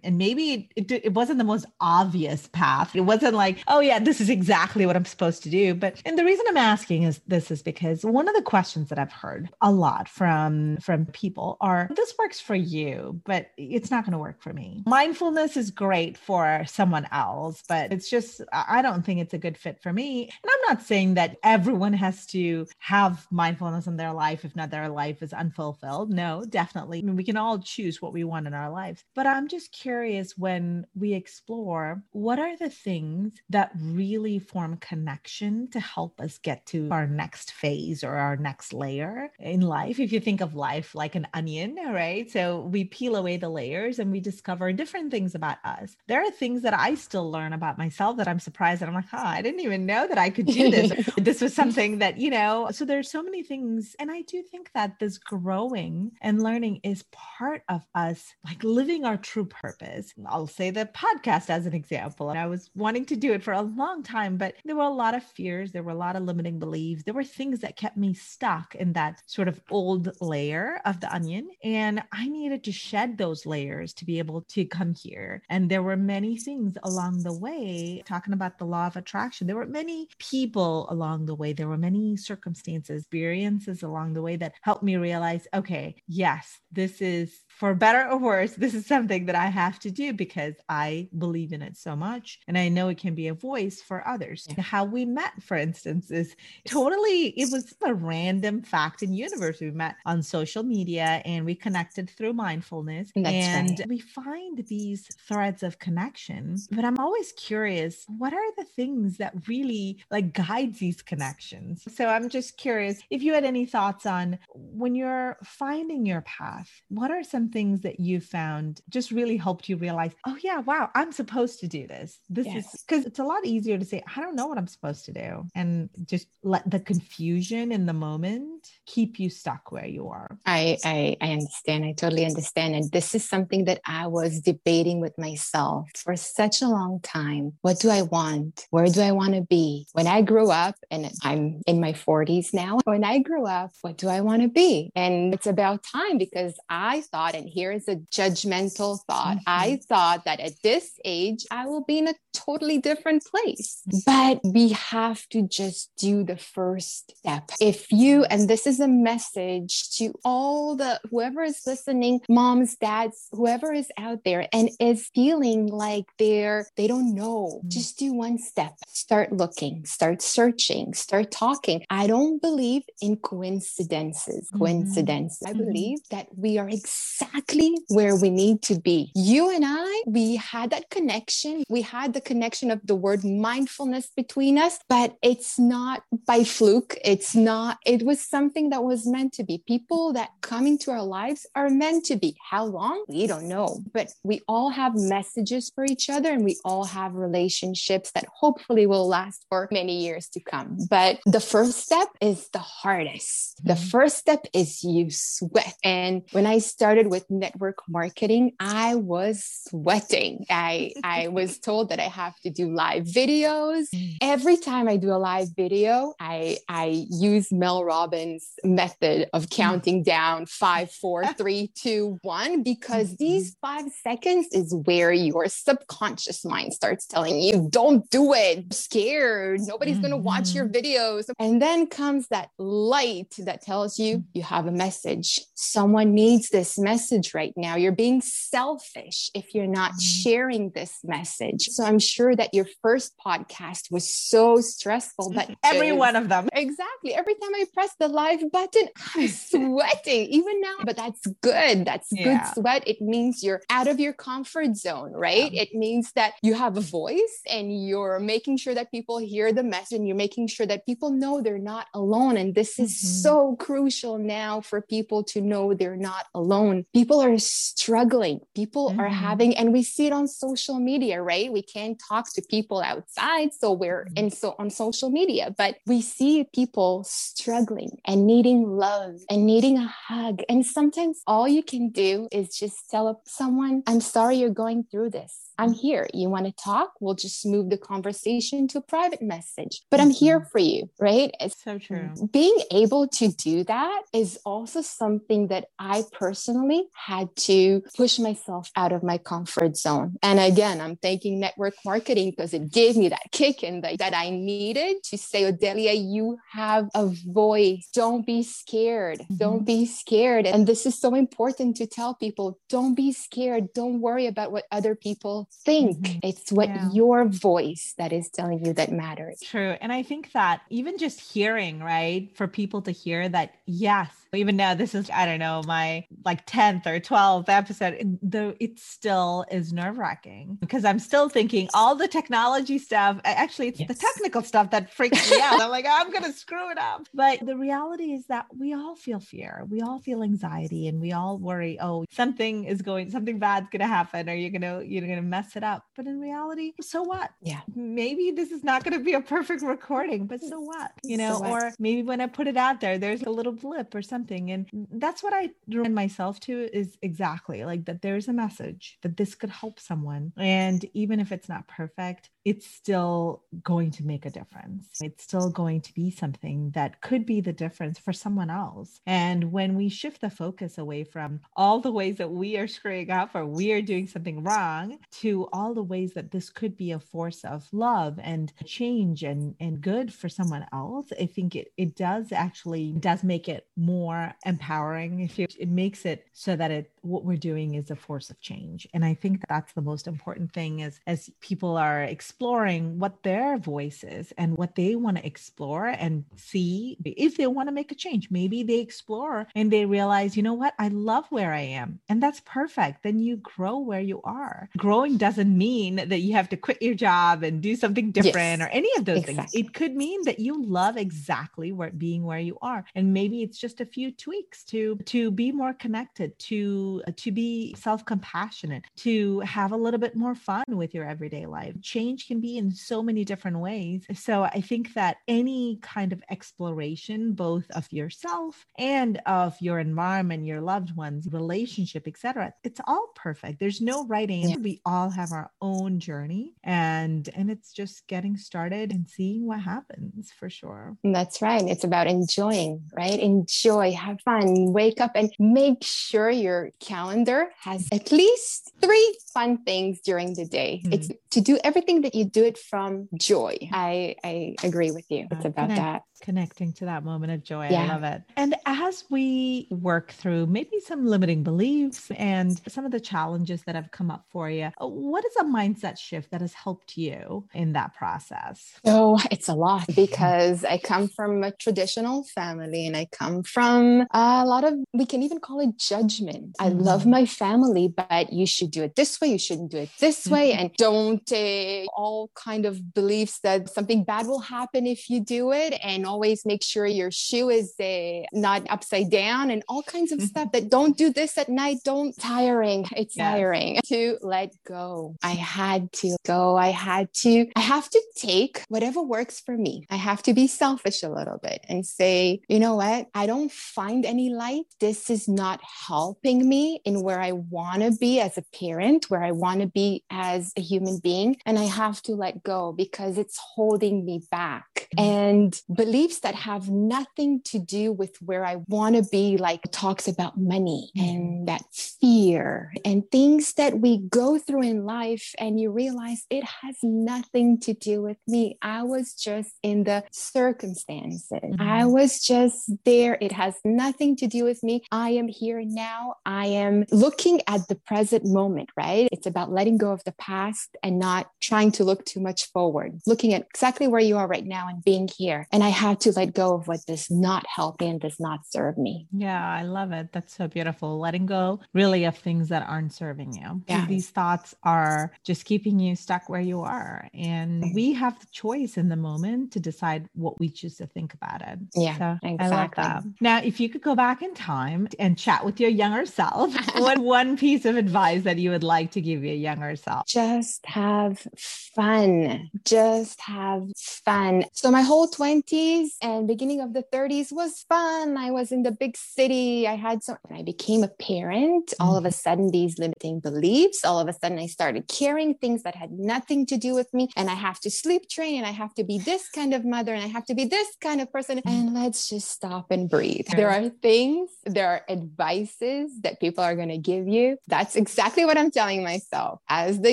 and 0.02 0.18
maybe 0.18 0.70
it, 0.76 0.92
it, 0.92 1.04
it 1.04 1.14
wasn't 1.14 1.38
the 1.38 1.44
most 1.44 1.66
obvious 1.80 2.48
path. 2.48 2.94
It 2.94 3.02
wasn't 3.02 3.34
like, 3.34 3.62
oh, 3.68 3.80
yeah, 3.80 3.98
this 3.98 4.20
is 4.20 4.30
exactly 4.30 4.86
what 4.86 4.96
I'm 4.96 5.04
supposed 5.04 5.42
to 5.44 5.50
do. 5.50 5.67
But, 5.74 6.02
and 6.04 6.18
the 6.18 6.24
reason 6.24 6.44
I'm 6.48 6.56
asking 6.56 7.04
is 7.04 7.20
this 7.26 7.50
is 7.50 7.62
because 7.62 8.04
one 8.04 8.28
of 8.28 8.34
the 8.34 8.42
questions 8.42 8.88
that 8.88 8.98
I've 8.98 9.12
heard 9.12 9.50
a 9.60 9.70
lot 9.70 10.08
from, 10.08 10.76
from 10.78 11.06
people 11.06 11.56
are, 11.60 11.88
this 11.94 12.14
works 12.18 12.40
for 12.40 12.54
you, 12.54 13.20
but 13.24 13.50
it's 13.56 13.90
not 13.90 14.04
going 14.04 14.12
to 14.12 14.18
work 14.18 14.42
for 14.42 14.52
me. 14.52 14.82
Mindfulness 14.86 15.56
is 15.56 15.70
great 15.70 16.16
for 16.16 16.64
someone 16.66 17.06
else, 17.12 17.62
but 17.68 17.92
it's 17.92 18.08
just, 18.10 18.42
I 18.52 18.82
don't 18.82 19.04
think 19.04 19.20
it's 19.20 19.34
a 19.34 19.38
good 19.38 19.56
fit 19.56 19.80
for 19.82 19.92
me. 19.92 20.22
And 20.24 20.50
I'm 20.50 20.74
not 20.74 20.86
saying 20.86 21.14
that 21.14 21.36
everyone 21.42 21.92
has 21.94 22.26
to 22.26 22.66
have 22.78 23.26
mindfulness 23.30 23.86
in 23.86 23.96
their 23.96 24.12
life 24.12 24.44
if 24.44 24.54
not 24.54 24.70
their 24.70 24.88
life 24.88 25.22
is 25.22 25.32
unfulfilled. 25.32 26.10
No, 26.10 26.44
definitely. 26.48 26.98
I 26.98 27.02
mean, 27.02 27.16
we 27.16 27.24
can 27.24 27.36
all 27.36 27.58
choose 27.58 28.00
what 28.00 28.12
we 28.12 28.24
want 28.24 28.46
in 28.46 28.54
our 28.54 28.70
lives. 28.70 29.04
But 29.14 29.26
I'm 29.26 29.48
just 29.48 29.72
curious 29.72 30.36
when 30.36 30.86
we 30.94 31.14
explore 31.14 32.02
what 32.12 32.38
are 32.38 32.56
the 32.56 32.70
things 32.70 33.32
that 33.50 33.72
really 33.74 34.38
form 34.38 34.76
connection 34.76 35.57
to 35.68 35.80
help 35.80 36.20
us 36.20 36.38
get 36.38 36.64
to 36.66 36.88
our 36.92 37.06
next 37.06 37.52
phase 37.52 38.04
or 38.04 38.14
our 38.14 38.36
next 38.36 38.72
layer 38.72 39.32
in 39.40 39.60
life. 39.60 39.98
If 39.98 40.12
you 40.12 40.20
think 40.20 40.40
of 40.40 40.54
life 40.54 40.94
like 40.94 41.14
an 41.14 41.26
onion, 41.34 41.76
right? 41.76 42.30
So 42.30 42.60
we 42.60 42.84
peel 42.84 43.16
away 43.16 43.36
the 43.36 43.48
layers 43.48 43.98
and 43.98 44.12
we 44.12 44.20
discover 44.20 44.72
different 44.72 45.10
things 45.10 45.34
about 45.34 45.58
us. 45.64 45.96
There 46.06 46.22
are 46.22 46.30
things 46.30 46.62
that 46.62 46.74
I 46.74 46.94
still 46.94 47.30
learn 47.30 47.52
about 47.52 47.78
myself 47.78 48.16
that 48.18 48.28
I'm 48.28 48.38
surprised 48.38 48.80
that 48.80 48.88
I'm 48.88 48.94
like, 48.94 49.08
huh, 49.10 49.22
I 49.24 49.42
didn't 49.42 49.60
even 49.60 49.86
know 49.86 50.06
that 50.06 50.18
I 50.18 50.30
could 50.30 50.46
do 50.46 50.70
this. 50.70 50.92
this 51.16 51.40
was 51.40 51.54
something 51.54 51.98
that, 51.98 52.18
you 52.18 52.30
know, 52.30 52.68
so 52.70 52.84
there's 52.84 53.10
so 53.10 53.22
many 53.22 53.42
things. 53.42 53.96
And 53.98 54.10
I 54.10 54.22
do 54.22 54.42
think 54.42 54.70
that 54.74 54.98
this 54.98 55.18
growing 55.18 56.12
and 56.20 56.42
learning 56.42 56.80
is 56.84 57.04
part 57.12 57.62
of 57.68 57.82
us 57.94 58.34
like 58.44 58.62
living 58.62 59.04
our 59.04 59.16
true 59.16 59.44
purpose. 59.44 60.14
I'll 60.26 60.46
say 60.46 60.70
the 60.70 60.86
podcast 60.86 61.50
as 61.50 61.66
an 61.66 61.74
example. 61.74 62.30
I 62.30 62.46
was 62.46 62.70
wanting 62.74 63.04
to 63.06 63.16
do 63.16 63.32
it 63.32 63.42
for 63.42 63.52
a 63.52 63.62
long 63.62 64.02
time, 64.02 64.36
but 64.36 64.54
there 64.64 64.76
were 64.76 64.82
a 64.82 64.90
lot 64.90 65.14
of 65.14 65.22
fears, 65.22 65.47
there 65.72 65.82
were 65.82 65.92
a 65.92 65.96
lot 65.96 66.16
of 66.16 66.22
limiting 66.22 66.58
beliefs, 66.58 67.02
there 67.04 67.14
were 67.14 67.24
things 67.24 67.60
that 67.60 67.76
kept 67.76 67.96
me 67.96 68.14
stuck 68.14 68.74
in 68.74 68.92
that 68.92 69.22
sort 69.26 69.48
of 69.48 69.60
old 69.70 70.10
layer 70.20 70.80
of 70.84 71.00
the 71.00 71.12
onion. 71.12 71.48
And 71.62 72.02
I 72.12 72.28
needed 72.28 72.64
to 72.64 72.72
shed 72.72 73.18
those 73.18 73.46
layers 73.46 73.92
to 73.94 74.04
be 74.04 74.18
able 74.18 74.42
to 74.42 74.64
come 74.64 74.94
here. 74.94 75.42
And 75.48 75.70
there 75.70 75.82
were 75.82 75.96
many 75.96 76.36
things 76.36 76.76
along 76.82 77.22
the 77.22 77.36
way, 77.36 78.02
talking 78.06 78.32
about 78.32 78.58
the 78.58 78.66
law 78.66 78.86
of 78.86 78.96
attraction. 78.96 79.46
There 79.46 79.56
were 79.56 79.66
many 79.66 80.08
people 80.18 80.86
along 80.90 81.26
the 81.26 81.34
way, 81.34 81.52
there 81.52 81.68
were 81.68 81.76
many 81.76 82.16
circumstances, 82.16 83.02
experiences 83.02 83.82
along 83.82 84.12
the 84.12 84.22
way 84.22 84.36
that 84.36 84.54
helped 84.62 84.82
me 84.82 84.96
realize 84.96 85.46
okay, 85.54 85.94
yes, 86.06 86.60
this 86.70 87.00
is 87.00 87.40
for 87.58 87.74
better 87.74 88.08
or 88.08 88.18
worse, 88.18 88.52
this 88.52 88.72
is 88.72 88.86
something 88.86 89.26
that 89.26 89.34
I 89.34 89.46
have 89.46 89.80
to 89.80 89.90
do 89.90 90.12
because 90.12 90.54
I 90.68 91.08
believe 91.18 91.52
in 91.52 91.60
it 91.60 91.76
so 91.76 91.96
much. 91.96 92.38
And 92.46 92.56
I 92.56 92.68
know 92.68 92.86
it 92.86 92.98
can 92.98 93.16
be 93.16 93.26
a 93.26 93.34
voice 93.34 93.82
for 93.82 94.06
others. 94.06 94.46
Yeah. 94.48 94.62
How 94.62 94.84
we 94.84 95.04
met, 95.04 95.42
for 95.42 95.56
instance, 95.56 96.12
is 96.12 96.36
totally, 96.68 97.30
it 97.30 97.48
was 97.50 97.74
a 97.84 97.92
random 97.92 98.62
fact 98.62 99.02
in 99.02 99.12
universe. 99.12 99.60
We 99.60 99.72
met 99.72 99.96
on 100.06 100.22
social 100.22 100.62
media 100.62 101.20
and 101.24 101.44
we 101.44 101.56
connected 101.56 102.08
through 102.08 102.34
mindfulness. 102.34 103.10
That's 103.16 103.28
and 103.28 103.78
right. 103.80 103.88
we 103.88 103.98
find 103.98 104.64
these 104.68 105.08
threads 105.26 105.64
of 105.64 105.80
connection. 105.80 106.56
But 106.70 106.84
I'm 106.84 106.98
always 107.00 107.32
curious, 107.32 108.04
what 108.06 108.32
are 108.32 108.52
the 108.56 108.64
things 108.64 109.16
that 109.16 109.34
really 109.48 109.98
like 110.12 110.32
guides 110.32 110.78
these 110.78 111.02
connections? 111.02 111.82
So 111.92 112.06
I'm 112.06 112.28
just 112.28 112.56
curious 112.56 113.00
if 113.10 113.20
you 113.20 113.34
had 113.34 113.44
any 113.44 113.66
thoughts 113.66 114.06
on 114.06 114.38
when 114.54 114.94
you're 114.94 115.38
finding 115.42 116.06
your 116.06 116.20
path, 116.20 116.70
what 116.88 117.10
are 117.10 117.24
some 117.24 117.47
things 117.48 117.80
that 117.82 118.00
you 118.00 118.20
found 118.20 118.80
just 118.88 119.10
really 119.10 119.36
helped 119.36 119.68
you 119.68 119.76
realize, 119.76 120.12
oh, 120.26 120.36
yeah, 120.42 120.60
wow, 120.60 120.90
I'm 120.94 121.12
supposed 121.12 121.60
to 121.60 121.68
do 121.68 121.86
this? 121.86 122.18
This 122.28 122.46
yes. 122.46 122.74
is 122.74 122.82
because 122.82 123.06
it's 123.06 123.18
a 123.18 123.24
lot 123.24 123.44
easier 123.44 123.78
to 123.78 123.84
say, 123.84 124.02
I 124.14 124.20
don't 124.20 124.36
know 124.36 124.46
what 124.46 124.58
I'm 124.58 124.66
supposed 124.66 125.04
to 125.06 125.12
do. 125.12 125.44
And 125.54 125.90
just 126.06 126.28
let 126.42 126.68
the 126.70 126.80
confusion 126.80 127.72
in 127.72 127.86
the 127.86 127.92
moment 127.92 128.68
keep 128.86 129.18
you 129.18 129.30
stuck 129.30 129.72
where 129.72 129.86
you 129.86 130.08
are. 130.08 130.38
I, 130.46 130.78
I, 130.84 131.16
I 131.20 131.32
understand. 131.32 131.84
I 131.84 131.92
totally 131.92 132.24
understand. 132.24 132.74
And 132.74 132.90
this 132.92 133.14
is 133.14 133.28
something 133.28 133.64
that 133.64 133.80
I 133.86 134.06
was 134.06 134.40
debating 134.40 135.00
with 135.00 135.16
myself 135.18 135.88
for 135.96 136.16
such 136.16 136.62
a 136.62 136.68
long 136.68 137.00
time. 137.00 137.52
What 137.62 137.80
do 137.80 137.90
I 137.90 138.02
want? 138.02 138.66
Where 138.70 138.86
do 138.86 139.00
I 139.00 139.12
want 139.12 139.34
to 139.34 139.42
be? 139.42 139.86
When 139.92 140.06
I 140.06 140.22
grew 140.22 140.50
up, 140.50 140.74
and 140.90 141.10
I'm 141.22 141.62
in 141.66 141.80
my 141.80 141.92
40s 141.92 142.52
now, 142.54 142.78
when 142.84 143.04
I 143.04 143.18
grew 143.18 143.46
up, 143.46 143.70
what 143.82 143.98
do 143.98 144.08
I 144.08 144.20
want 144.20 144.42
to 144.42 144.48
be? 144.48 144.90
And 144.94 145.34
it's 145.34 145.46
about 145.46 145.82
time 145.82 146.18
because 146.18 146.58
I 146.68 147.02
thought, 147.02 147.34
and 147.38 147.48
here 147.48 147.72
is 147.72 147.88
a 147.88 147.96
judgmental 147.96 148.98
thought, 149.06 149.36
mm-hmm. 149.36 149.44
I 149.46 149.80
thought 149.88 150.24
that 150.24 150.40
at 150.40 150.60
this 150.62 150.98
age, 151.04 151.46
I 151.50 151.66
will 151.66 151.84
be 151.84 151.98
in 151.98 152.08
a 152.08 152.14
totally 152.44 152.78
different 152.78 153.24
place. 153.24 153.82
But 154.06 154.40
we 154.44 154.70
have 154.70 155.20
to 155.30 155.42
just 155.42 155.90
do 155.96 156.24
the 156.24 156.36
first 156.36 157.16
step. 157.18 157.50
If 157.60 157.90
you, 157.90 158.24
and 158.24 158.48
this 158.48 158.66
is 158.66 158.80
a 158.80 158.88
message 158.88 159.90
to 159.96 160.12
all 160.24 160.76
the 160.76 161.00
whoever 161.10 161.42
is 161.42 161.60
listening, 161.66 162.20
moms, 162.28 162.76
dads, 162.76 163.28
whoever 163.32 163.72
is 163.72 163.88
out 163.98 164.20
there 164.24 164.46
and 164.52 164.70
is 164.80 165.10
feeling 165.14 165.66
like 165.66 166.06
they're, 166.18 166.66
they 166.76 166.86
don't 166.86 167.14
know, 167.14 167.60
mm. 167.64 167.68
just 167.68 167.98
do 167.98 168.12
one 168.12 168.38
step. 168.38 168.74
Start 168.86 169.32
looking, 169.32 169.84
start 169.84 170.22
searching, 170.22 170.94
start 170.94 171.30
talking. 171.30 171.84
I 171.90 172.06
don't 172.06 172.40
believe 172.40 172.82
in 173.00 173.16
coincidences. 173.16 174.48
Mm-hmm. 174.48 174.58
Coincidence. 174.58 175.40
Mm-hmm. 175.42 175.60
I 175.60 175.64
believe 175.64 175.98
that 176.10 176.26
we 176.36 176.58
are 176.58 176.68
exactly 176.68 177.74
where 177.88 178.16
we 178.16 178.30
need 178.30 178.62
to 178.62 178.78
be. 178.80 179.10
You 179.14 179.50
and 179.54 179.64
I, 179.66 180.02
we 180.06 180.36
had 180.36 180.70
that 180.70 180.90
connection. 180.90 181.64
We 181.68 181.82
had 181.82 182.12
the 182.12 182.20
connection 182.28 182.70
of 182.70 182.80
the 182.84 182.94
word 182.94 183.24
mindfulness 183.24 184.10
between 184.14 184.58
us, 184.58 184.78
but 184.88 185.16
it's 185.22 185.58
not 185.58 186.02
by 186.26 186.44
fluke. 186.44 186.96
It's 187.02 187.34
not, 187.34 187.78
it 187.86 188.02
was 188.04 188.20
something 188.20 188.68
that 188.70 188.84
was 188.84 189.06
meant 189.06 189.32
to 189.34 189.44
be. 189.44 189.62
People 189.66 190.12
that 190.12 190.30
come 190.42 190.66
into 190.66 190.90
our 190.90 191.02
lives 191.02 191.46
are 191.54 191.70
meant 191.70 192.04
to 192.06 192.16
be. 192.16 192.36
How 192.50 192.64
long? 192.66 193.04
We 193.08 193.26
don't 193.26 193.48
know, 193.48 193.80
but 193.94 194.08
we 194.22 194.42
all 194.46 194.68
have 194.68 194.92
messages 194.94 195.72
for 195.74 195.84
each 195.84 196.10
other 196.10 196.30
and 196.30 196.44
we 196.44 196.58
all 196.64 196.84
have 196.84 197.14
relationships 197.14 198.10
that 198.12 198.26
hopefully 198.42 198.86
will 198.86 199.08
last 199.08 199.46
for 199.48 199.68
many 199.72 200.02
years 200.04 200.28
to 200.34 200.40
come. 200.40 200.76
But 200.90 201.20
the 201.24 201.40
first 201.40 201.78
step 201.78 202.08
is 202.20 202.48
the 202.52 202.58
hardest. 202.58 203.64
The 203.64 203.72
mm-hmm. 203.72 203.88
first 203.88 204.18
step 204.18 204.44
is 204.52 204.84
you 204.84 205.10
sweat. 205.10 205.74
And 205.82 206.22
when 206.32 206.44
I 206.44 206.58
started 206.58 207.06
with 207.06 207.24
network 207.30 207.78
marketing, 207.88 208.52
I 208.60 208.96
was 208.96 209.44
sweating. 209.68 210.44
I, 210.50 210.92
I 211.02 211.28
was 211.28 211.58
told 211.68 211.88
that 211.88 212.00
I 212.00 212.07
have 212.08 212.38
to 212.40 212.50
do 212.50 212.72
live 212.74 213.04
videos. 213.04 213.86
Every 214.20 214.56
time 214.56 214.88
I 214.88 214.96
do 214.96 215.10
a 215.10 215.18
live 215.18 215.48
video, 215.56 216.14
I, 216.20 216.58
I 216.68 217.06
use 217.10 217.52
Mel 217.52 217.84
Robbins' 217.84 218.48
method 218.64 219.28
of 219.32 219.50
counting 219.50 220.02
down 220.02 220.46
five, 220.46 220.90
four, 220.90 221.24
three, 221.38 221.70
two, 221.74 222.18
one, 222.22 222.62
because 222.62 223.08
mm-hmm. 223.08 223.24
these 223.24 223.56
five 223.60 223.86
seconds 224.02 224.48
is 224.52 224.74
where 224.84 225.12
your 225.12 225.46
subconscious 225.48 226.44
mind 226.44 226.74
starts 226.74 227.06
telling 227.06 227.40
you, 227.40 227.68
don't 227.70 228.08
do 228.10 228.32
it. 228.34 228.58
I'm 228.58 228.70
scared. 228.70 229.60
Nobody's 229.60 229.94
mm-hmm. 229.94 230.02
going 230.02 230.12
to 230.12 230.18
watch 230.18 230.50
your 230.50 230.66
mm-hmm. 230.66 230.86
videos. 230.86 231.24
And 231.38 231.60
then 231.60 231.86
comes 231.86 232.28
that 232.28 232.50
light 232.58 233.34
that 233.38 233.62
tells 233.62 233.98
you 233.98 234.24
you 234.32 234.42
have 234.42 234.66
a 234.66 234.72
message. 234.72 235.40
Someone 235.54 236.14
needs 236.14 236.48
this 236.50 236.78
message 236.78 237.34
right 237.34 237.52
now. 237.56 237.76
You're 237.76 237.92
being 237.92 238.20
selfish 238.20 239.30
if 239.34 239.54
you're 239.54 239.66
not 239.66 239.92
mm-hmm. 239.92 240.00
sharing 240.00 240.70
this 240.70 240.98
message. 241.04 241.68
So 241.70 241.84
I'm 241.84 241.97
sure 241.98 242.34
that 242.34 242.54
your 242.54 242.66
first 242.82 243.14
podcast 243.24 243.90
was 243.90 244.12
so 244.14 244.60
stressful, 244.60 245.32
but 245.34 245.50
every 245.64 245.92
one 245.92 246.16
of 246.16 246.28
them. 246.28 246.48
Exactly. 246.52 247.14
Every 247.14 247.34
time 247.34 247.54
I 247.54 247.64
press 247.72 247.94
the 247.98 248.08
live 248.08 248.50
button, 248.50 248.88
I'm 249.14 249.28
sweating 249.28 250.26
even 250.30 250.60
now, 250.60 250.76
but 250.84 250.96
that's 250.96 251.26
good. 251.42 251.84
That's 251.84 252.08
yeah. 252.10 252.24
good 252.24 252.54
sweat. 252.54 252.84
It 252.86 253.00
means 253.00 253.42
you're 253.42 253.62
out 253.70 253.88
of 253.88 254.00
your 254.00 254.12
comfort 254.12 254.76
zone, 254.76 255.12
right? 255.12 255.52
Yeah. 255.52 255.62
It 255.62 255.74
means 255.74 256.12
that 256.12 256.34
you 256.42 256.54
have 256.54 256.76
a 256.76 256.80
voice 256.80 257.40
and 257.48 257.86
you're 257.86 258.18
making 258.18 258.58
sure 258.58 258.74
that 258.74 258.90
people 258.90 259.18
hear 259.18 259.52
the 259.52 259.62
message 259.62 259.96
and 259.96 260.06
you're 260.06 260.16
making 260.16 260.48
sure 260.48 260.66
that 260.66 260.84
people 260.86 261.10
know 261.10 261.40
they're 261.40 261.58
not 261.58 261.86
alone. 261.94 262.36
And 262.36 262.54
this 262.54 262.78
is 262.78 262.92
mm-hmm. 262.92 263.22
so 263.22 263.56
crucial 263.56 264.18
now 264.18 264.60
for 264.60 264.82
people 264.82 265.22
to 265.24 265.40
know 265.40 265.74
they're 265.74 265.96
not 265.96 266.26
alone. 266.34 266.84
People 266.92 267.20
are 267.20 267.38
struggling. 267.38 268.40
People 268.54 268.90
mm-hmm. 268.90 269.00
are 269.00 269.08
having, 269.08 269.56
and 269.56 269.72
we 269.72 269.82
see 269.82 270.06
it 270.06 270.12
on 270.12 270.26
social 270.26 270.78
media, 270.78 271.22
right? 271.22 271.52
We 271.52 271.62
can't 271.62 271.87
talk 271.96 272.32
to 272.34 272.42
people 272.42 272.80
outside. 272.80 273.52
So 273.54 273.72
we're 273.72 274.04
mm-hmm. 274.04 274.16
in 274.16 274.30
so 274.30 274.54
on 274.58 274.70
social 274.70 275.10
media, 275.10 275.54
but 275.56 275.76
we 275.86 276.02
see 276.02 276.44
people 276.54 277.04
struggling 277.04 278.00
and 278.06 278.26
needing 278.26 278.64
love 278.68 279.20
and 279.30 279.46
needing 279.46 279.78
a 279.78 279.86
hug. 279.86 280.42
And 280.48 280.64
sometimes 280.64 281.22
all 281.26 281.48
you 281.48 281.62
can 281.62 281.90
do 281.90 282.28
is 282.32 282.56
just 282.56 282.90
tell 282.90 283.22
someone, 283.26 283.82
I'm 283.86 284.00
sorry 284.00 284.36
you're 284.36 284.50
going 284.50 284.84
through 284.90 285.10
this. 285.10 285.47
I'm 285.58 285.72
here. 285.72 286.06
You 286.14 286.30
want 286.30 286.46
to 286.46 286.52
talk? 286.52 286.92
We'll 287.00 287.14
just 287.14 287.44
move 287.44 287.68
the 287.68 287.76
conversation 287.76 288.68
to 288.68 288.78
a 288.78 288.80
private 288.80 289.20
message. 289.20 289.82
But 289.90 290.00
I'm 290.00 290.10
here 290.10 290.38
mm-hmm. 290.38 290.48
for 290.50 290.60
you, 290.60 290.88
right? 291.00 291.32
It's 291.40 291.62
so 291.62 291.78
true. 291.78 292.10
Being 292.32 292.58
able 292.70 293.08
to 293.08 293.28
do 293.28 293.64
that 293.64 294.02
is 294.12 294.38
also 294.44 294.82
something 294.82 295.48
that 295.48 295.66
I 295.78 296.04
personally 296.12 296.84
had 296.94 297.34
to 297.48 297.82
push 297.96 298.20
myself 298.20 298.70
out 298.76 298.92
of 298.92 299.02
my 299.02 299.18
comfort 299.18 299.76
zone. 299.76 300.16
And 300.22 300.38
again, 300.38 300.80
I'm 300.80 300.94
thanking 300.94 301.40
network 301.40 301.74
marketing 301.84 302.30
because 302.30 302.54
it 302.54 302.72
gave 302.72 302.96
me 302.96 303.08
that 303.08 303.32
kick 303.32 303.64
in 303.64 303.80
the, 303.80 303.96
that 303.98 304.14
I 304.14 304.30
needed 304.30 305.02
to 305.04 305.18
say, 305.18 305.50
Odelia, 305.50 305.94
you 305.96 306.38
have 306.52 306.88
a 306.94 307.08
voice. 307.26 307.88
Don't 307.92 308.24
be 308.24 308.44
scared. 308.44 309.18
Mm-hmm. 309.18 309.36
Don't 309.36 309.66
be 309.66 309.86
scared. 309.86 310.46
And 310.46 310.68
this 310.68 310.86
is 310.86 311.00
so 311.00 311.16
important 311.16 311.76
to 311.78 311.86
tell 311.86 312.14
people 312.14 312.60
don't 312.68 312.94
be 312.94 313.12
scared. 313.12 313.72
Don't 313.72 314.00
worry 314.00 314.26
about 314.26 314.52
what 314.52 314.64
other 314.70 314.94
people 314.94 315.47
think. 315.64 315.98
Mm-hmm. 315.98 316.18
It's 316.22 316.52
what 316.52 316.68
yeah. 316.68 316.90
your 316.92 317.24
voice 317.26 317.94
that 317.98 318.12
is 318.12 318.30
telling 318.30 318.64
you 318.64 318.72
that 318.74 318.92
matters. 318.92 319.40
True. 319.42 319.76
And 319.80 319.92
I 319.92 320.02
think 320.02 320.32
that 320.32 320.62
even 320.70 320.98
just 320.98 321.20
hearing, 321.20 321.80
right, 321.80 322.30
for 322.36 322.48
people 322.48 322.82
to 322.82 322.90
hear 322.90 323.28
that, 323.28 323.54
yes, 323.66 324.10
even 324.34 324.56
now 324.56 324.74
this 324.74 324.94
is 324.94 325.10
i 325.10 325.24
don't 325.24 325.38
know 325.38 325.62
my 325.66 326.04
like 326.24 326.44
10th 326.46 326.86
or 326.86 327.00
12th 327.00 327.48
episode 327.48 328.18
though 328.22 328.54
it 328.60 328.78
still 328.78 329.44
is 329.50 329.72
nerve-wracking 329.72 330.58
because 330.60 330.84
i'm 330.84 330.98
still 330.98 331.28
thinking 331.28 331.68
all 331.74 331.94
the 331.94 332.08
technology 332.08 332.78
stuff 332.78 333.18
actually 333.24 333.68
it's 333.68 333.80
yes. 333.80 333.88
the 333.88 333.94
technical 333.94 334.42
stuff 334.42 334.70
that 334.70 334.92
freaks 334.92 335.30
me 335.30 335.40
out 335.40 335.60
i'm 335.60 335.70
like 335.70 335.86
i'm 335.88 336.10
gonna 336.10 336.32
screw 336.32 336.70
it 336.70 336.78
up 336.78 337.06
but 337.14 337.44
the 337.44 337.56
reality 337.56 338.12
is 338.12 338.26
that 338.26 338.46
we 338.56 338.74
all 338.74 338.94
feel 338.94 339.20
fear 339.20 339.64
we 339.70 339.80
all 339.80 339.98
feel 340.00 340.22
anxiety 340.22 340.88
and 340.88 341.00
we 341.00 341.12
all 341.12 341.38
worry 341.38 341.78
oh 341.80 342.04
something 342.10 342.64
is 342.64 342.82
going 342.82 343.10
something 343.10 343.38
bad's 343.38 343.68
gonna 343.70 343.86
happen 343.86 344.28
or 344.28 344.34
you're 344.34 344.50
gonna 344.50 344.82
you're 344.82 345.06
gonna 345.06 345.22
mess 345.38 345.56
it 345.56 345.64
up 345.64 345.84
but 345.96 346.06
in 346.06 346.20
reality 346.20 346.72
so 346.80 347.02
what? 347.02 347.30
Yeah. 347.40 347.60
Maybe 347.74 348.30
this 348.30 348.50
is 348.50 348.62
not 348.62 348.84
gonna 348.84 349.00
be 349.00 349.14
a 349.14 349.20
perfect 349.20 349.62
recording 349.62 350.26
but 350.26 350.40
so 350.40 350.60
what? 350.60 350.92
You 351.02 351.16
know 351.16 351.34
so 351.34 351.40
what? 351.40 351.50
or 351.50 351.72
maybe 351.78 352.02
when 352.02 352.20
i 352.20 352.26
put 352.26 352.46
it 352.46 352.56
out 352.56 352.80
there 352.80 352.98
there's 352.98 353.22
a 353.22 353.30
little 353.30 353.52
blip 353.52 353.94
or 353.94 354.02
something 354.02 354.28
something 354.28 354.50
and 354.50 354.86
that's 354.92 355.22
what 355.22 355.32
i 355.32 355.48
remind 355.68 355.94
myself 355.94 356.40
to 356.40 356.68
is 356.72 356.96
exactly 357.02 357.64
like 357.64 357.84
that 357.86 358.02
there's 358.02 358.28
a 358.28 358.32
message 358.32 358.98
that 359.02 359.16
this 359.16 359.34
could 359.34 359.50
help 359.50 359.80
someone 359.80 360.32
and 360.36 360.84
even 360.94 361.20
if 361.20 361.32
it's 361.32 361.48
not 361.48 361.66
perfect 361.68 362.30
it's 362.48 362.66
still 362.66 363.42
going 363.62 363.90
to 363.90 364.02
make 364.06 364.24
a 364.24 364.30
difference. 364.30 364.88
It's 365.02 365.22
still 365.22 365.50
going 365.50 365.82
to 365.82 365.92
be 365.92 366.10
something 366.10 366.70
that 366.70 367.02
could 367.02 367.26
be 367.26 367.42
the 367.42 367.52
difference 367.52 367.98
for 367.98 368.14
someone 368.14 368.48
else. 368.48 369.00
And 369.06 369.52
when 369.52 369.74
we 369.74 369.90
shift 369.90 370.22
the 370.22 370.30
focus 370.30 370.78
away 370.78 371.04
from 371.04 371.40
all 371.54 371.78
the 371.80 371.92
ways 371.92 372.16
that 372.16 372.30
we 372.30 372.56
are 372.56 372.66
screwing 372.66 373.10
up 373.10 373.34
or 373.34 373.44
we 373.44 373.72
are 373.72 373.82
doing 373.82 374.06
something 374.06 374.42
wrong 374.42 374.98
to 375.20 375.46
all 375.52 375.74
the 375.74 375.82
ways 375.82 376.14
that 376.14 376.30
this 376.30 376.48
could 376.48 376.74
be 376.74 376.92
a 376.92 376.98
force 376.98 377.44
of 377.44 377.68
love 377.70 378.18
and 378.22 378.54
change 378.64 379.24
and 379.24 379.54
and 379.60 379.82
good 379.82 380.12
for 380.12 380.28
someone 380.28 380.64
else 380.72 381.08
i 381.20 381.26
think 381.26 381.54
it, 381.54 381.72
it 381.76 381.94
does 381.96 382.32
actually 382.32 382.92
does 382.92 383.22
make 383.22 383.48
it 383.48 383.66
more 383.76 384.34
empowering. 384.46 385.20
If 385.20 385.38
you, 385.38 385.46
it 385.58 385.68
makes 385.68 386.06
it 386.06 386.26
so 386.32 386.56
that 386.56 386.70
it 386.70 386.90
what 387.02 387.24
we're 387.24 387.36
doing 387.36 387.74
is 387.74 387.90
a 387.90 387.96
force 387.96 388.30
of 388.30 388.40
change. 388.40 388.86
And 388.94 389.04
i 389.04 389.14
think 389.14 389.42
that's 389.48 389.72
the 389.72 389.82
most 389.82 390.06
important 390.06 390.52
thing 390.52 390.80
is 390.80 391.00
as 391.06 391.30
people 391.40 391.76
are 391.76 392.02
exploring 392.38 393.00
what 393.00 393.24
their 393.24 393.58
voice 393.58 394.04
is 394.04 394.32
and 394.38 394.56
what 394.56 394.76
they 394.76 394.94
want 394.94 395.16
to 395.16 395.26
explore 395.26 395.88
and 395.88 396.22
mm. 396.22 396.40
see 396.40 396.96
if 397.04 397.36
they 397.36 397.48
want 397.48 397.68
to 397.68 397.72
make 397.72 397.90
a 397.90 397.96
change. 397.96 398.30
Maybe 398.30 398.62
they 398.62 398.78
explore 398.78 399.48
and 399.56 399.72
they 399.72 399.86
realize 399.86 400.36
you 400.36 400.44
know 400.44 400.54
what? 400.54 400.72
I 400.78 400.86
love 400.86 401.24
where 401.30 401.52
i 401.52 401.62
am. 401.62 401.98
And 402.08 402.22
that's 402.22 402.40
perfect. 402.44 403.02
Then 403.02 403.18
you 403.18 403.38
grow 403.38 403.78
where 403.78 404.00
you 404.00 404.20
are. 404.22 404.68
Growing 404.76 405.16
doesn't 405.16 405.58
mean 405.58 405.96
that 405.96 406.20
you 406.20 406.34
have 406.34 406.48
to 406.50 406.56
quit 406.56 406.80
your 406.80 406.94
job 406.94 407.42
and 407.42 407.60
do 407.60 407.74
something 407.74 408.12
different 408.12 408.60
yes, 408.60 408.68
or 408.68 408.70
any 408.70 408.90
of 408.96 409.04
those 409.04 409.18
exactly. 409.18 409.34
things 409.34 409.66
it 409.66 409.74
could 409.74 409.96
mean 409.96 410.22
that 410.22 410.38
you 410.38 410.62
love 410.62 410.96
exactly 410.96 411.72
where 411.72 411.90
being 411.90 412.22
where 412.22 412.38
you 412.38 412.56
are. 412.62 412.84
And 412.94 413.12
maybe 413.12 413.42
it's 413.42 413.58
just 413.58 413.80
a 413.80 413.86
few 413.86 414.12
tweaks 414.12 414.62
to 414.66 414.96
to 415.06 415.32
be 415.32 415.50
more 415.50 415.72
connected 415.72 416.38
to 416.50 417.02
uh, 417.08 417.12
to 417.16 417.32
be 417.32 417.74
self-compassionate 417.76 418.84
to 418.98 419.40
have 419.40 419.72
a 419.72 419.76
little 419.76 419.98
bit 419.98 420.14
more 420.14 420.36
fun 420.36 420.64
with 420.68 420.94
your 420.94 421.04
everyday 421.04 421.44
life. 421.44 421.74
Change 421.82 422.27
can 422.28 422.40
be 422.40 422.56
in 422.58 422.70
so 422.70 423.02
many 423.02 423.24
different 423.24 423.58
ways 423.58 424.04
so 424.14 424.44
i 424.44 424.60
think 424.60 424.94
that 424.94 425.16
any 425.26 425.78
kind 425.82 426.12
of 426.12 426.22
exploration 426.30 427.32
both 427.32 427.68
of 427.72 427.90
yourself 427.92 428.66
and 428.78 429.20
of 429.26 429.56
your 429.60 429.78
environment 429.78 430.46
your 430.46 430.60
loved 430.60 430.94
ones 430.96 431.26
relationship 431.32 432.06
etc 432.06 432.52
it's 432.62 432.80
all 432.86 433.08
perfect 433.14 433.58
there's 433.58 433.80
no 433.80 434.06
right 434.06 434.30
answer 434.30 434.50
yeah. 434.50 434.56
we 434.56 434.80
all 434.84 435.10
have 435.10 435.32
our 435.32 435.50
own 435.60 435.98
journey 435.98 436.54
and 436.62 437.28
and 437.34 437.50
it's 437.50 437.72
just 437.72 438.06
getting 438.06 438.36
started 438.36 438.92
and 438.92 439.08
seeing 439.08 439.46
what 439.46 439.60
happens 439.60 440.30
for 440.38 440.48
sure 440.48 440.96
that's 441.04 441.42
right 441.42 441.64
it's 441.64 441.84
about 441.84 442.06
enjoying 442.06 442.80
right 442.96 443.18
enjoy 443.18 443.92
have 443.92 444.20
fun, 444.24 444.72
wake 444.72 445.00
up 445.00 445.12
and 445.14 445.32
make 445.38 445.82
sure 445.82 446.30
your 446.30 446.70
calendar 446.80 447.50
has 447.60 447.88
at 447.92 448.12
least 448.12 448.72
three 448.80 449.18
fun 449.32 449.58
things 449.64 450.00
during 450.00 450.34
the 450.34 450.44
day. 450.44 450.80
Mm-hmm. 450.84 450.92
It's 450.92 451.08
to 451.30 451.40
do 451.40 451.58
everything 451.64 452.02
that 452.02 452.07
that 452.08 452.16
you 452.16 452.24
do 452.24 452.44
it 452.44 452.56
from 452.56 453.08
joy. 453.18 453.56
I, 453.70 454.16
I 454.24 454.54
agree 454.62 454.90
with 454.90 455.04
you. 455.10 455.28
It's 455.30 455.44
about 455.44 455.68
Connect, 455.68 455.80
that. 455.80 456.02
Connecting 456.22 456.72
to 456.74 456.86
that 456.86 457.04
moment 457.04 457.32
of 457.32 457.44
joy. 457.44 457.68
Yeah. 457.70 457.82
I 457.82 457.86
love 457.88 458.02
it. 458.02 458.22
And 458.36 458.54
as 458.64 459.04
we 459.10 459.68
work 459.70 460.12
through 460.12 460.46
maybe 460.46 460.80
some 460.80 461.06
limiting 461.06 461.42
beliefs 461.42 462.10
and 462.16 462.58
some 462.70 462.86
of 462.86 462.92
the 462.92 463.00
challenges 463.00 463.62
that 463.64 463.74
have 463.74 463.90
come 463.90 464.10
up 464.10 464.24
for 464.30 464.48
you, 464.48 464.70
what 464.78 465.24
is 465.24 465.36
a 465.36 465.44
mindset 465.44 465.98
shift 465.98 466.30
that 466.30 466.40
has 466.40 466.54
helped 466.54 466.96
you 466.96 467.46
in 467.52 467.74
that 467.74 467.94
process? 467.94 468.72
Oh, 468.86 469.20
it's 469.30 469.48
a 469.48 469.54
lot 469.54 469.86
because 469.94 470.64
I 470.64 470.78
come 470.78 471.08
from 471.08 471.42
a 471.44 471.52
traditional 471.52 472.24
family 472.24 472.86
and 472.86 472.96
I 472.96 473.06
come 473.12 473.42
from 473.42 474.06
a 474.12 474.46
lot 474.46 474.64
of, 474.64 474.74
we 474.94 475.04
can 475.04 475.22
even 475.22 475.40
call 475.40 475.60
it 475.60 475.76
judgment. 475.78 476.54
Mm-hmm. 476.54 476.64
I 476.64 476.68
love 476.68 477.06
my 477.06 477.26
family, 477.26 477.88
but 477.88 478.32
you 478.32 478.46
should 478.46 478.70
do 478.70 478.82
it 478.82 478.96
this 478.96 479.20
way. 479.20 479.28
You 479.28 479.38
shouldn't 479.38 479.70
do 479.70 479.78
it 479.78 479.90
this 480.00 480.24
mm-hmm. 480.24 480.34
way. 480.34 480.52
And 480.52 480.72
don't 480.78 481.24
take 481.26 481.86
all 481.98 482.30
kind 482.36 482.64
of 482.64 482.94
beliefs 482.94 483.40
that 483.40 483.68
something 483.68 484.04
bad 484.04 484.24
will 484.28 484.44
happen 484.56 484.86
if 484.86 485.10
you 485.10 485.18
do 485.20 485.52
it. 485.52 485.72
And 485.82 486.06
always 486.06 486.46
make 486.46 486.62
sure 486.62 486.86
your 486.86 487.10
shoe 487.10 487.50
is 487.50 487.74
uh, 487.80 488.22
not 488.32 488.62
upside 488.70 489.10
down 489.10 489.50
and 489.50 489.64
all 489.68 489.82
kinds 489.82 490.12
of 490.12 490.18
mm-hmm. 490.18 490.32
stuff 490.32 490.52
that 490.52 490.70
don't 490.70 490.96
do 490.96 491.12
this 491.12 491.36
at 491.36 491.48
night. 491.48 491.78
Don't 491.84 492.14
tiring. 492.18 492.86
It's 492.96 493.16
yes. 493.16 493.32
tiring 493.32 493.80
to 493.86 494.16
let 494.22 494.52
go. 494.64 495.16
I 495.22 495.32
had 495.32 495.92
to 496.04 496.16
go. 496.24 496.56
I 496.56 496.68
had 496.68 497.12
to, 497.24 497.48
I 497.56 497.60
have 497.60 497.90
to 497.90 498.00
take 498.14 498.62
whatever 498.68 499.02
works 499.02 499.40
for 499.40 499.56
me. 499.56 499.84
I 499.90 499.96
have 499.96 500.22
to 500.22 500.32
be 500.34 500.46
selfish 500.46 501.02
a 501.02 501.08
little 501.08 501.38
bit 501.42 501.64
and 501.68 501.84
say, 501.84 502.40
you 502.48 502.60
know 502.60 502.76
what? 502.76 503.08
I 503.12 503.26
don't 503.26 503.50
find 503.50 504.06
any 504.06 504.30
light. 504.30 504.66
This 504.78 505.10
is 505.10 505.26
not 505.26 505.60
helping 505.88 506.48
me 506.48 506.80
in 506.84 507.02
where 507.02 507.20
I 507.20 507.32
want 507.32 507.82
to 507.82 507.90
be 507.90 508.20
as 508.20 508.38
a 508.38 508.44
parent, 508.56 509.06
where 509.08 509.24
I 509.24 509.32
want 509.32 509.62
to 509.62 509.66
be 509.66 510.04
as 510.10 510.52
a 510.56 510.60
human 510.60 510.98
being. 510.98 511.36
And 511.44 511.58
I 511.58 511.64
have 511.64 511.87
to 511.96 512.12
let 512.12 512.42
go 512.42 512.72
because 512.72 513.18
it's 513.18 513.38
holding 513.38 514.04
me 514.04 514.22
back. 514.30 514.88
Mm-hmm. 514.96 515.04
And 515.04 515.60
beliefs 515.74 516.20
that 516.20 516.34
have 516.34 516.68
nothing 516.70 517.42
to 517.46 517.58
do 517.58 517.92
with 517.92 518.16
where 518.22 518.44
I 518.44 518.56
want 518.68 518.96
to 518.96 519.02
be, 519.10 519.36
like 519.36 519.62
talks 519.70 520.08
about 520.08 520.38
money 520.38 520.90
mm-hmm. 520.96 521.08
and 521.08 521.48
that 521.48 521.62
fear 521.72 522.72
and 522.84 523.08
things 523.10 523.54
that 523.54 523.80
we 523.80 523.98
go 523.98 524.38
through 524.38 524.62
in 524.62 524.84
life. 524.84 525.34
And 525.38 525.60
you 525.60 525.70
realize 525.70 526.24
it 526.30 526.44
has 526.44 526.76
nothing 526.82 527.58
to 527.60 527.74
do 527.74 528.02
with 528.02 528.18
me. 528.26 528.58
I 528.62 528.82
was 528.82 529.14
just 529.14 529.54
in 529.62 529.84
the 529.84 530.04
circumstances. 530.10 531.30
Mm-hmm. 531.32 531.60
I 531.60 531.84
was 531.84 532.20
just 532.20 532.72
there. 532.84 533.18
It 533.20 533.32
has 533.32 533.54
nothing 533.64 534.16
to 534.16 534.26
do 534.26 534.44
with 534.44 534.62
me. 534.62 534.84
I 534.90 535.10
am 535.10 535.28
here 535.28 535.62
now. 535.64 536.14
I 536.24 536.46
am 536.46 536.84
looking 536.90 537.40
at 537.46 537.68
the 537.68 537.74
present 537.74 538.24
moment, 538.24 538.70
right? 538.76 539.08
It's 539.12 539.26
about 539.26 539.52
letting 539.52 539.78
go 539.78 539.92
of 539.92 540.02
the 540.04 540.12
past 540.12 540.76
and 540.82 540.98
not 540.98 541.30
trying 541.40 541.72
to 541.72 541.77
look 541.84 542.04
too 542.04 542.20
much 542.20 542.46
forward, 542.46 543.00
looking 543.06 543.34
at 543.34 543.42
exactly 543.42 543.88
where 543.88 544.00
you 544.00 544.16
are 544.16 544.26
right 544.26 544.44
now 544.44 544.68
and 544.68 544.84
being 544.84 545.08
here. 545.16 545.46
And 545.52 545.62
I 545.62 545.68
have 545.68 545.98
to 546.00 546.12
let 546.12 546.34
go 546.34 546.54
of 546.54 546.68
what 546.68 546.80
does 546.86 547.10
not 547.10 547.46
help 547.46 547.80
me 547.80 547.88
and 547.88 548.00
does 548.00 548.18
not 548.20 548.40
serve 548.48 548.78
me. 548.78 549.06
Yeah, 549.12 549.46
I 549.48 549.62
love 549.62 549.92
it. 549.92 550.12
That's 550.12 550.34
so 550.34 550.48
beautiful. 550.48 550.98
Letting 550.98 551.26
go 551.26 551.60
really 551.72 552.04
of 552.04 552.16
things 552.16 552.48
that 552.48 552.66
aren't 552.68 552.92
serving 552.92 553.34
you. 553.34 553.62
Yeah. 553.68 553.86
These 553.86 554.10
thoughts 554.10 554.54
are 554.62 555.12
just 555.24 555.44
keeping 555.44 555.78
you 555.78 555.96
stuck 555.96 556.28
where 556.28 556.40
you 556.40 556.60
are. 556.62 557.08
And 557.14 557.72
we 557.74 557.92
have 557.94 558.18
the 558.18 558.26
choice 558.26 558.76
in 558.76 558.88
the 558.88 558.96
moment 558.96 559.52
to 559.52 559.60
decide 559.60 560.08
what 560.14 560.38
we 560.38 560.48
choose 560.48 560.76
to 560.76 560.86
think 560.86 561.14
about 561.14 561.42
it. 561.42 561.58
Yeah, 561.74 561.96
so 561.98 562.18
exactly. 562.26 562.46
I 562.46 562.62
love 562.62 562.70
that. 562.76 563.04
Now, 563.20 563.38
if 563.38 563.60
you 563.60 563.68
could 563.68 563.82
go 563.82 563.94
back 563.94 564.22
in 564.22 564.34
time 564.34 564.88
and 564.98 565.18
chat 565.18 565.44
with 565.44 565.60
your 565.60 565.70
younger 565.70 566.06
self, 566.06 566.54
what 566.76 566.98
one 566.98 567.36
piece 567.36 567.64
of 567.64 567.76
advice 567.76 568.22
that 568.22 568.38
you 568.38 568.50
would 568.50 568.64
like 568.64 568.92
to 568.92 569.00
give 569.00 569.24
your 569.24 569.34
younger 569.34 569.76
self? 569.76 570.06
Just 570.06 570.64
have 570.66 571.26
fun. 571.74 572.50
Just 572.64 573.20
have 573.20 573.62
fun. 573.76 574.44
So 574.52 574.70
my 574.70 574.82
whole 574.82 575.08
20s 575.08 575.90
and 576.02 576.26
beginning 576.26 576.60
of 576.60 576.72
the 576.72 576.84
30s 576.92 577.32
was 577.32 577.64
fun. 577.68 578.16
I 578.16 578.30
was 578.30 578.52
in 578.52 578.62
the 578.62 578.72
big 578.72 578.96
city. 578.96 579.66
I 579.66 579.74
had 579.74 580.02
some, 580.02 580.18
I 580.32 580.42
became 580.42 580.82
a 580.82 580.88
parent. 580.88 581.74
All 581.80 581.96
of 581.96 582.04
a 582.04 582.08
mm-hmm. 582.08 582.14
sudden, 582.14 582.50
these 582.50 582.78
limiting 582.78 583.20
beliefs, 583.20 583.84
all 583.84 584.00
of 584.00 584.08
a 584.08 584.12
sudden, 584.12 584.38
I 584.38 584.46
started 584.46 584.88
carrying 584.88 585.34
things 585.34 585.62
that 585.62 585.74
had 585.74 585.92
nothing 585.92 586.46
to 586.46 586.56
do 586.56 586.74
with 586.74 586.92
me. 586.92 587.08
And 587.16 587.28
I 587.30 587.34
have 587.34 587.60
to 587.60 587.70
sleep 587.70 588.08
train 588.08 588.38
and 588.38 588.46
I 588.46 588.50
have 588.50 588.74
to 588.74 588.84
be 588.84 588.98
this 588.98 589.28
kind 589.28 589.54
of 589.54 589.64
mother 589.64 589.94
and 589.94 590.02
I 590.02 590.08
have 590.08 590.26
to 590.26 590.34
be 590.34 590.44
this 590.44 590.68
kind 590.80 591.00
of 591.00 591.12
person. 591.12 591.40
And 591.44 591.74
let's 591.74 592.08
just 592.08 592.30
stop 592.30 592.70
and 592.70 592.88
breathe. 592.88 593.26
There 593.36 593.50
are 593.50 593.68
things, 593.68 594.30
there 594.44 594.68
are 594.68 594.82
advices 594.88 596.00
that 596.02 596.20
people 596.20 596.42
are 596.42 596.56
going 596.56 596.68
to 596.68 596.78
give 596.78 597.08
you. 597.08 597.36
That's 597.46 597.76
exactly 597.76 598.24
what 598.24 598.38
I'm 598.38 598.50
telling 598.50 598.82
myself 598.82 599.40
as 599.48 599.80
the 599.80 599.92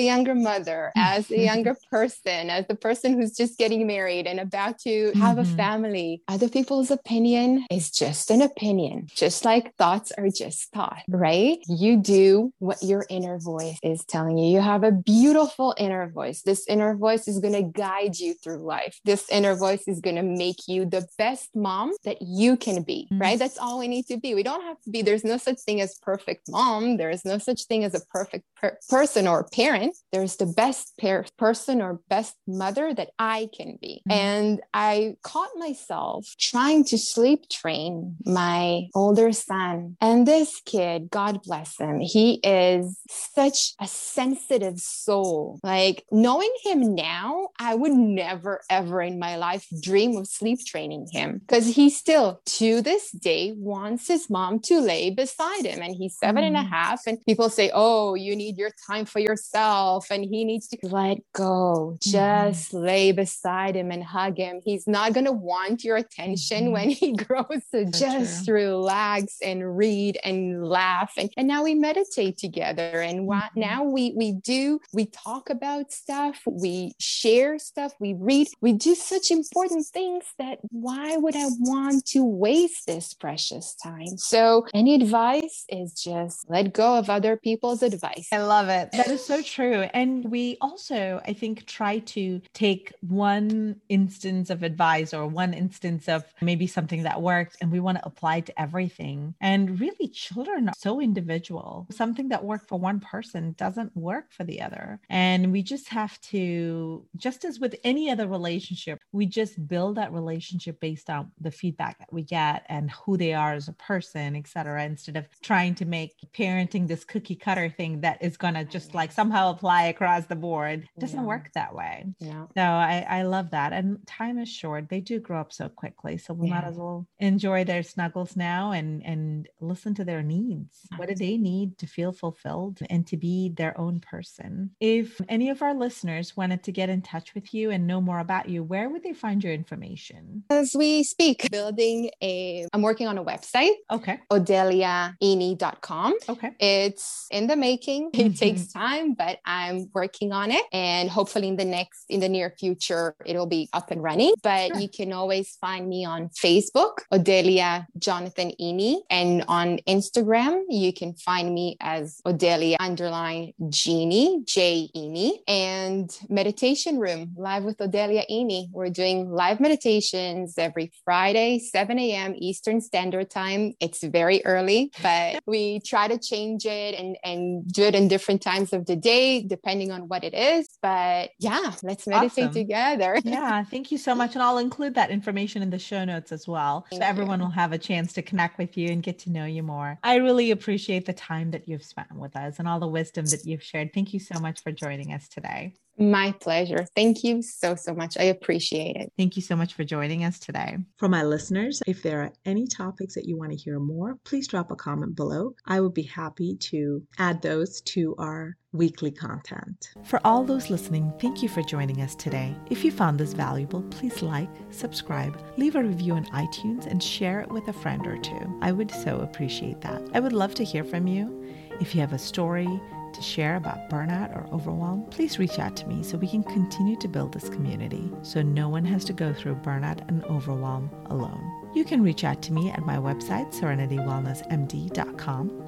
younger 0.00 0.34
mother, 0.34 0.92
as 0.96 1.28
the 1.28 1.40
younger 1.40 1.65
person, 1.90 2.50
as 2.50 2.66
the 2.66 2.74
person 2.74 3.14
who's 3.14 3.36
just 3.36 3.58
getting 3.58 3.86
married 3.86 4.26
and 4.26 4.40
about 4.40 4.78
to 4.80 5.12
have 5.16 5.36
mm-hmm. 5.36 5.52
a 5.52 5.56
family. 5.56 6.22
Other 6.28 6.48
people's 6.48 6.90
opinion 6.90 7.66
is 7.70 7.90
just 7.90 8.30
an 8.30 8.42
opinion, 8.42 9.08
just 9.14 9.44
like 9.44 9.74
thoughts 9.76 10.12
are 10.16 10.28
just 10.28 10.70
thought, 10.72 11.02
right? 11.08 11.58
You 11.68 11.96
do 11.96 12.52
what 12.58 12.82
your 12.82 13.04
inner 13.08 13.38
voice 13.38 13.78
is 13.82 14.04
telling 14.04 14.38
you. 14.38 14.52
You 14.52 14.60
have 14.60 14.84
a 14.84 14.92
beautiful 14.92 15.74
inner 15.78 16.08
voice. 16.08 16.42
This 16.42 16.66
inner 16.68 16.94
voice 16.96 17.28
is 17.28 17.38
going 17.38 17.54
to 17.54 17.62
guide 17.62 18.18
you 18.18 18.34
through 18.34 18.64
life. 18.64 18.98
This 19.04 19.28
inner 19.30 19.54
voice 19.54 19.84
is 19.86 20.00
going 20.00 20.16
to 20.16 20.22
make 20.22 20.68
you 20.68 20.84
the 20.84 21.06
best 21.18 21.54
mom 21.54 21.92
that 22.04 22.18
you 22.20 22.56
can 22.56 22.82
be, 22.82 23.08
mm-hmm. 23.10 23.20
right? 23.20 23.38
That's 23.38 23.58
all 23.58 23.78
we 23.78 23.88
need 23.88 24.06
to 24.06 24.18
be. 24.18 24.34
We 24.34 24.42
don't 24.42 24.62
have 24.62 24.80
to 24.82 24.90
be, 24.90 25.02
there's 25.02 25.24
no 25.24 25.36
such 25.36 25.60
thing 25.60 25.80
as 25.80 25.98
perfect 26.02 26.48
mom. 26.48 26.96
There 26.96 27.10
is 27.10 27.24
no 27.24 27.38
such 27.38 27.64
thing 27.64 27.84
as 27.84 27.94
a 27.94 28.04
perfect 28.06 28.44
per- 28.56 28.78
person 28.88 29.26
or 29.26 29.48
parent. 29.52 29.96
There's 30.12 30.36
the 30.36 30.46
best 30.46 30.94
per- 30.98 31.24
person 31.38 31.55
or 31.68 32.00
best 32.08 32.36
mother 32.46 32.94
that 32.94 33.10
I 33.18 33.48
can 33.56 33.78
be. 33.80 34.02
Mm-hmm. 34.08 34.12
And 34.12 34.60
I 34.72 35.16
caught 35.22 35.50
myself 35.56 36.34
trying 36.38 36.84
to 36.84 36.98
sleep 36.98 37.48
train 37.50 38.16
my 38.24 38.88
older 38.94 39.32
son. 39.32 39.96
And 40.00 40.26
this 40.26 40.60
kid, 40.64 41.10
God 41.10 41.42
bless 41.42 41.78
him, 41.78 42.00
he 42.00 42.40
is 42.42 42.98
such 43.08 43.74
a 43.80 43.86
sensitive 43.86 44.78
soul. 44.78 45.60
Like 45.62 46.04
knowing 46.10 46.52
him 46.64 46.94
now, 46.94 47.48
I 47.58 47.74
would 47.74 47.92
never, 47.92 48.60
ever 48.70 49.00
in 49.00 49.18
my 49.18 49.36
life 49.36 49.66
dream 49.82 50.16
of 50.16 50.26
sleep 50.26 50.58
training 50.66 51.08
him 51.12 51.38
because 51.38 51.66
he 51.66 51.90
still, 51.90 52.40
to 52.44 52.80
this 52.82 53.10
day, 53.10 53.52
wants 53.56 54.08
his 54.08 54.28
mom 54.30 54.60
to 54.60 54.80
lay 54.80 55.10
beside 55.10 55.64
him. 55.64 55.82
And 55.82 55.94
he's 55.94 56.18
seven 56.18 56.42
mm. 56.42 56.48
and 56.48 56.56
a 56.56 56.60
mm. 56.60 56.68
half. 56.68 57.02
And 57.06 57.18
people 57.24 57.48
say, 57.48 57.70
Oh, 57.74 58.14
you 58.14 58.36
need 58.36 58.56
your 58.56 58.70
time 58.86 59.04
for 59.04 59.20
yourself. 59.20 60.10
And 60.10 60.24
he 60.24 60.44
needs 60.44 60.68
to 60.68 60.78
let 60.82 61.18
go, 61.32 61.45
mm-hmm. 61.46 62.10
just 62.10 62.72
mm. 62.72 62.82
lay 62.82 63.12
beside 63.12 63.76
him 63.76 63.90
and 63.90 64.02
hug 64.02 64.38
him. 64.38 64.60
He's 64.64 64.86
not 64.86 65.12
going 65.12 65.26
to 65.26 65.32
want 65.32 65.84
your 65.84 65.96
attention 65.96 66.64
mm-hmm. 66.64 66.72
when 66.72 66.90
he 66.90 67.12
grows. 67.16 67.62
So 67.70 67.84
just 67.84 68.46
true. 68.46 68.54
relax 68.54 69.36
and 69.42 69.76
read 69.76 70.18
and 70.24 70.66
laugh. 70.66 71.12
And, 71.16 71.30
and 71.36 71.46
now 71.46 71.64
we 71.64 71.74
meditate 71.74 72.38
together. 72.38 73.00
And 73.00 73.28
mm-hmm. 73.28 73.60
now 73.60 73.84
we, 73.84 74.12
we 74.16 74.32
do, 74.32 74.80
we 74.92 75.06
talk 75.06 75.50
about 75.50 75.92
stuff, 75.92 76.40
we 76.46 76.92
share 76.98 77.58
stuff, 77.58 77.92
we 78.00 78.14
read, 78.14 78.48
we 78.60 78.72
do 78.72 78.94
such 78.94 79.30
important 79.30 79.86
things 79.86 80.24
that 80.38 80.58
why 80.70 81.16
would 81.16 81.36
I 81.36 81.46
want 81.60 82.06
to 82.06 82.24
waste 82.24 82.86
this 82.86 83.14
precious 83.14 83.74
time? 83.74 84.16
So 84.16 84.66
any 84.74 84.94
advice 84.94 85.64
is 85.68 85.94
just 85.94 86.48
let 86.48 86.72
go 86.72 86.96
of 86.96 87.10
other 87.10 87.36
people's 87.36 87.82
advice. 87.82 88.28
I 88.32 88.38
love 88.38 88.68
it. 88.68 88.90
That 88.92 89.08
is 89.08 89.24
so 89.24 89.42
true. 89.42 89.82
And 89.94 90.30
we 90.30 90.56
also, 90.60 91.20
I 91.26 91.32
think, 91.36 91.66
try 91.66 91.98
to 92.16 92.40
take 92.52 92.92
one 93.00 93.80
instance 93.88 94.50
of 94.50 94.62
advice 94.62 95.14
or 95.14 95.26
one 95.26 95.54
instance 95.54 96.08
of 96.08 96.24
maybe 96.40 96.66
something 96.66 97.02
that 97.04 97.22
worked 97.22 97.56
and 97.60 97.70
we 97.70 97.80
want 97.80 97.98
to 97.98 98.06
apply 98.06 98.40
to 98.40 98.60
everything. 98.60 99.34
And 99.40 99.78
really, 99.80 100.08
children 100.08 100.68
are 100.68 100.74
so 100.76 101.00
individual. 101.00 101.86
Something 101.90 102.28
that 102.30 102.44
worked 102.44 102.68
for 102.68 102.78
one 102.78 103.00
person 103.00 103.54
doesn't 103.58 103.96
work 103.96 104.32
for 104.32 104.44
the 104.44 104.60
other. 104.62 105.00
And 105.08 105.52
we 105.52 105.62
just 105.62 105.88
have 105.88 106.20
to, 106.32 107.04
just 107.16 107.44
as 107.44 107.60
with 107.60 107.76
any 107.84 108.10
other 108.10 108.26
relationship, 108.26 108.98
we 109.12 109.26
just 109.26 109.68
build 109.68 109.96
that 109.96 110.12
relationship 110.12 110.80
based 110.80 111.10
on 111.10 111.30
the 111.40 111.50
feedback 111.50 111.98
that 111.98 112.12
we 112.12 112.22
get 112.22 112.64
and 112.68 112.90
who 112.90 113.16
they 113.16 113.34
are 113.34 113.54
as 113.54 113.68
a 113.68 113.72
person, 113.74 114.36
et 114.36 114.46
cetera, 114.48 114.84
instead 114.84 115.16
of 115.16 115.26
trying 115.42 115.74
to 115.76 115.84
make 115.84 116.14
parenting 116.32 116.88
this 116.88 117.04
cookie 117.04 117.34
cutter 117.34 117.68
thing 117.68 118.00
that 118.00 118.22
is 118.22 118.36
going 118.36 118.54
to 118.54 118.64
just 118.64 118.94
like 118.94 119.12
somehow 119.12 119.50
apply 119.50 119.84
across 119.84 120.26
the 120.26 120.36
board. 120.36 120.88
It 120.96 121.00
doesn't 121.00 121.20
yeah. 121.20 121.25
Work 121.26 121.52
that 121.54 121.74
way. 121.74 122.06
Yeah. 122.18 122.46
So 122.56 122.62
I, 122.62 123.06
I 123.08 123.22
love 123.22 123.50
that. 123.50 123.72
And 123.72 124.04
time 124.06 124.38
is 124.38 124.48
short. 124.48 124.88
They 124.88 125.00
do 125.00 125.20
grow 125.20 125.40
up 125.40 125.52
so 125.52 125.68
quickly. 125.68 126.18
So 126.18 126.34
we 126.34 126.48
yeah. 126.48 126.54
might 126.54 126.64
as 126.64 126.76
well 126.76 127.06
enjoy 127.18 127.64
their 127.64 127.82
snuggles 127.82 128.36
now 128.36 128.72
and, 128.72 129.04
and 129.04 129.48
listen 129.60 129.94
to 129.94 130.04
their 130.04 130.22
needs. 130.22 130.86
What 130.96 131.08
do 131.08 131.14
they 131.14 131.36
need 131.36 131.78
to 131.78 131.86
feel 131.86 132.12
fulfilled 132.12 132.80
and 132.88 133.06
to 133.08 133.16
be 133.16 133.50
their 133.50 133.78
own 133.78 134.00
person? 134.00 134.70
If 134.80 135.20
any 135.28 135.50
of 135.50 135.62
our 135.62 135.74
listeners 135.74 136.36
wanted 136.36 136.62
to 136.64 136.72
get 136.72 136.88
in 136.88 137.02
touch 137.02 137.34
with 137.34 137.52
you 137.54 137.70
and 137.70 137.86
know 137.86 138.00
more 138.00 138.18
about 138.18 138.48
you, 138.48 138.62
where 138.62 138.88
would 138.88 139.02
they 139.02 139.12
find 139.12 139.42
your 139.42 139.52
information? 139.52 140.44
As 140.50 140.74
we 140.74 141.02
speak, 141.02 141.50
building 141.50 142.10
a, 142.22 142.66
I'm 142.72 142.82
working 142.82 143.08
on 143.08 143.18
a 143.18 143.24
website. 143.24 143.72
Okay. 143.90 144.20
OdeliaIny.com. 144.30 146.14
Okay. 146.28 146.50
It's 146.58 147.26
in 147.30 147.46
the 147.46 147.56
making. 147.56 148.10
It 148.12 148.18
mm-hmm. 148.18 148.32
takes 148.32 148.66
time, 148.72 149.14
but 149.14 149.38
I'm 149.44 149.90
working 149.94 150.32
on 150.32 150.50
it. 150.50 150.64
And 150.72 151.08
hopefully 151.16 151.48
in 151.48 151.56
the 151.56 151.64
next, 151.64 152.04
in 152.10 152.20
the 152.20 152.28
near 152.28 152.50
future, 152.50 153.14
it'll 153.24 153.46
be 153.46 153.68
up 153.72 153.90
and 153.90 154.02
running. 154.02 154.34
But 154.42 154.68
sure. 154.68 154.80
you 154.82 154.88
can 154.88 155.14
always 155.14 155.56
find 155.62 155.88
me 155.88 156.04
on 156.04 156.28
Facebook, 156.28 156.94
Odelia 157.10 157.86
Jonathan 157.98 158.52
Iny. 158.60 158.98
And 159.08 159.42
on 159.48 159.78
Instagram, 159.88 160.64
you 160.68 160.92
can 160.92 161.14
find 161.14 161.54
me 161.54 161.78
as 161.80 162.20
Odelia 162.26 162.76
underline 162.78 163.54
Jeannie, 163.70 164.42
J 164.44 164.90
Iny. 164.94 165.30
And 165.48 166.06
Meditation 166.28 166.98
Room, 166.98 167.34
live 167.36 167.64
with 167.64 167.78
Odelia 167.78 168.24
Iny. 168.30 168.68
We're 168.70 168.90
doing 168.90 169.30
live 169.30 169.58
meditations 169.58 170.58
every 170.58 170.92
Friday, 171.02 171.60
7 171.60 171.98
a.m. 171.98 172.34
Eastern 172.36 172.82
Standard 172.82 173.30
Time. 173.30 173.72
It's 173.80 174.04
very 174.04 174.44
early, 174.44 174.92
but 175.02 175.42
we 175.46 175.80
try 175.80 176.08
to 176.08 176.18
change 176.18 176.66
it 176.66 176.94
and, 176.94 177.16
and 177.24 177.66
do 177.72 177.84
it 177.84 177.94
in 177.94 178.08
different 178.08 178.42
times 178.42 178.74
of 178.74 178.84
the 178.84 178.96
day, 178.96 179.42
depending 179.42 179.90
on 179.90 180.08
what 180.08 180.22
it 180.22 180.34
is. 180.34 180.68
But 181.06 181.30
yeah, 181.38 181.72
let's 181.82 182.06
meditate 182.06 182.44
awesome. 182.44 182.52
together. 182.52 183.18
yeah, 183.24 183.62
thank 183.64 183.92
you 183.92 183.98
so 183.98 184.14
much. 184.14 184.34
And 184.34 184.42
I'll 184.42 184.58
include 184.58 184.94
that 184.94 185.10
information 185.10 185.62
in 185.62 185.70
the 185.70 185.78
show 185.78 186.04
notes 186.04 186.32
as 186.32 186.48
well. 186.48 186.86
Thank 186.90 187.02
so 187.02 187.08
everyone 187.08 187.38
you. 187.38 187.46
will 187.46 187.52
have 187.52 187.72
a 187.72 187.78
chance 187.78 188.12
to 188.14 188.22
connect 188.22 188.58
with 188.58 188.76
you 188.76 188.88
and 188.88 189.02
get 189.02 189.18
to 189.20 189.30
know 189.30 189.44
you 189.44 189.62
more. 189.62 189.98
I 190.02 190.16
really 190.16 190.50
appreciate 190.50 191.06
the 191.06 191.12
time 191.12 191.52
that 191.52 191.68
you've 191.68 191.84
spent 191.84 192.14
with 192.14 192.34
us 192.36 192.58
and 192.58 192.66
all 192.66 192.80
the 192.80 192.88
wisdom 192.88 193.26
that 193.26 193.44
you've 193.44 193.62
shared. 193.62 193.92
Thank 193.94 194.14
you 194.14 194.20
so 194.20 194.40
much 194.40 194.62
for 194.62 194.72
joining 194.72 195.12
us 195.12 195.28
today. 195.28 195.74
My 195.98 196.32
pleasure. 196.32 196.86
Thank 196.94 197.24
you 197.24 197.40
so, 197.40 197.74
so 197.74 197.94
much. 197.94 198.18
I 198.18 198.24
appreciate 198.24 198.96
it. 198.96 199.12
Thank 199.16 199.36
you 199.36 199.42
so 199.42 199.56
much 199.56 199.72
for 199.72 199.82
joining 199.82 200.24
us 200.24 200.38
today. 200.38 200.76
For 200.98 201.08
my 201.08 201.22
listeners, 201.22 201.82
if 201.86 202.02
there 202.02 202.20
are 202.20 202.32
any 202.44 202.66
topics 202.66 203.14
that 203.14 203.24
you 203.24 203.38
want 203.38 203.52
to 203.52 203.56
hear 203.56 203.78
more, 203.78 204.18
please 204.24 204.46
drop 204.46 204.70
a 204.70 204.76
comment 204.76 205.16
below. 205.16 205.54
I 205.64 205.80
would 205.80 205.94
be 205.94 206.02
happy 206.02 206.56
to 206.56 207.02
add 207.18 207.40
those 207.40 207.80
to 207.82 208.14
our 208.18 208.56
weekly 208.76 209.10
content. 209.10 209.90
For 210.04 210.20
all 210.24 210.44
those 210.44 210.70
listening, 210.70 211.12
thank 211.20 211.42
you 211.42 211.48
for 211.48 211.62
joining 211.62 212.02
us 212.02 212.14
today. 212.14 212.54
If 212.70 212.84
you 212.84 212.90
found 212.90 213.18
this 213.18 213.32
valuable, 213.32 213.82
please 213.82 214.22
like, 214.22 214.48
subscribe, 214.70 215.40
leave 215.56 215.76
a 215.76 215.82
review 215.82 216.14
on 216.14 216.26
iTunes, 216.26 216.86
and 216.86 217.02
share 217.02 217.40
it 217.40 217.50
with 217.50 217.68
a 217.68 217.72
friend 217.72 218.06
or 218.06 218.18
two. 218.18 218.58
I 218.62 218.72
would 218.72 218.90
so 218.90 219.20
appreciate 219.20 219.80
that. 219.80 220.02
I 220.14 220.20
would 220.20 220.32
love 220.32 220.54
to 220.56 220.64
hear 220.64 220.84
from 220.84 221.06
you. 221.06 221.44
If 221.80 221.94
you 221.94 222.00
have 222.00 222.12
a 222.12 222.18
story, 222.18 222.68
to 223.16 223.22
share 223.22 223.56
about 223.56 223.88
burnout 223.88 224.36
or 224.36 224.46
overwhelm, 224.54 225.06
please 225.10 225.38
reach 225.38 225.58
out 225.58 225.74
to 225.76 225.88
me 225.88 226.02
so 226.02 226.18
we 226.18 226.28
can 226.28 226.42
continue 226.44 226.96
to 226.96 227.08
build 227.08 227.32
this 227.32 227.48
community 227.48 228.12
so 228.22 228.42
no 228.42 228.68
one 228.68 228.84
has 228.84 229.06
to 229.06 229.14
go 229.14 229.32
through 229.32 229.54
burnout 229.56 230.06
and 230.08 230.22
overwhelm 230.24 230.90
alone. 231.06 231.50
You 231.74 231.84
can 231.84 232.02
reach 232.02 232.24
out 232.24 232.42
to 232.42 232.52
me 232.52 232.70
at 232.70 232.84
my 232.84 232.96
website, 232.96 233.54
serenitywellnessmd.com 233.54 235.65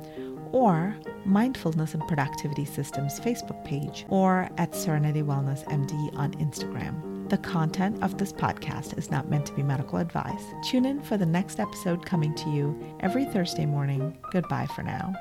or 0.53 0.97
Mindfulness 1.25 1.95
and 1.95 2.07
Productivity 2.07 2.65
Systems 2.65 3.21
Facebook 3.21 3.63
page 3.65 4.07
or 4.09 4.49
at 4.59 4.75
Serenity 4.75 5.23
Wellness 5.23 5.65
MD 5.67 6.17
on 6.17 6.33
Instagram. 6.35 7.29
The 7.29 7.39
content 7.39 8.03
of 8.03 8.17
this 8.17 8.33
podcast 8.33 8.97
is 8.97 9.11
not 9.11 9.29
meant 9.29 9.45
to 9.47 9.53
be 9.53 9.63
medical 9.63 9.99
advice. 9.99 10.43
Tune 10.65 10.87
in 10.87 11.03
for 11.03 11.19
the 11.19 11.27
next 11.27 11.61
episode 11.61 12.07
coming 12.07 12.35
to 12.37 12.51
you 12.51 12.79
every 13.01 13.27
Thursday 13.27 13.67
morning. 13.67 14.17
Goodbye 14.33 14.69
for 14.75 14.83
now. 14.83 15.13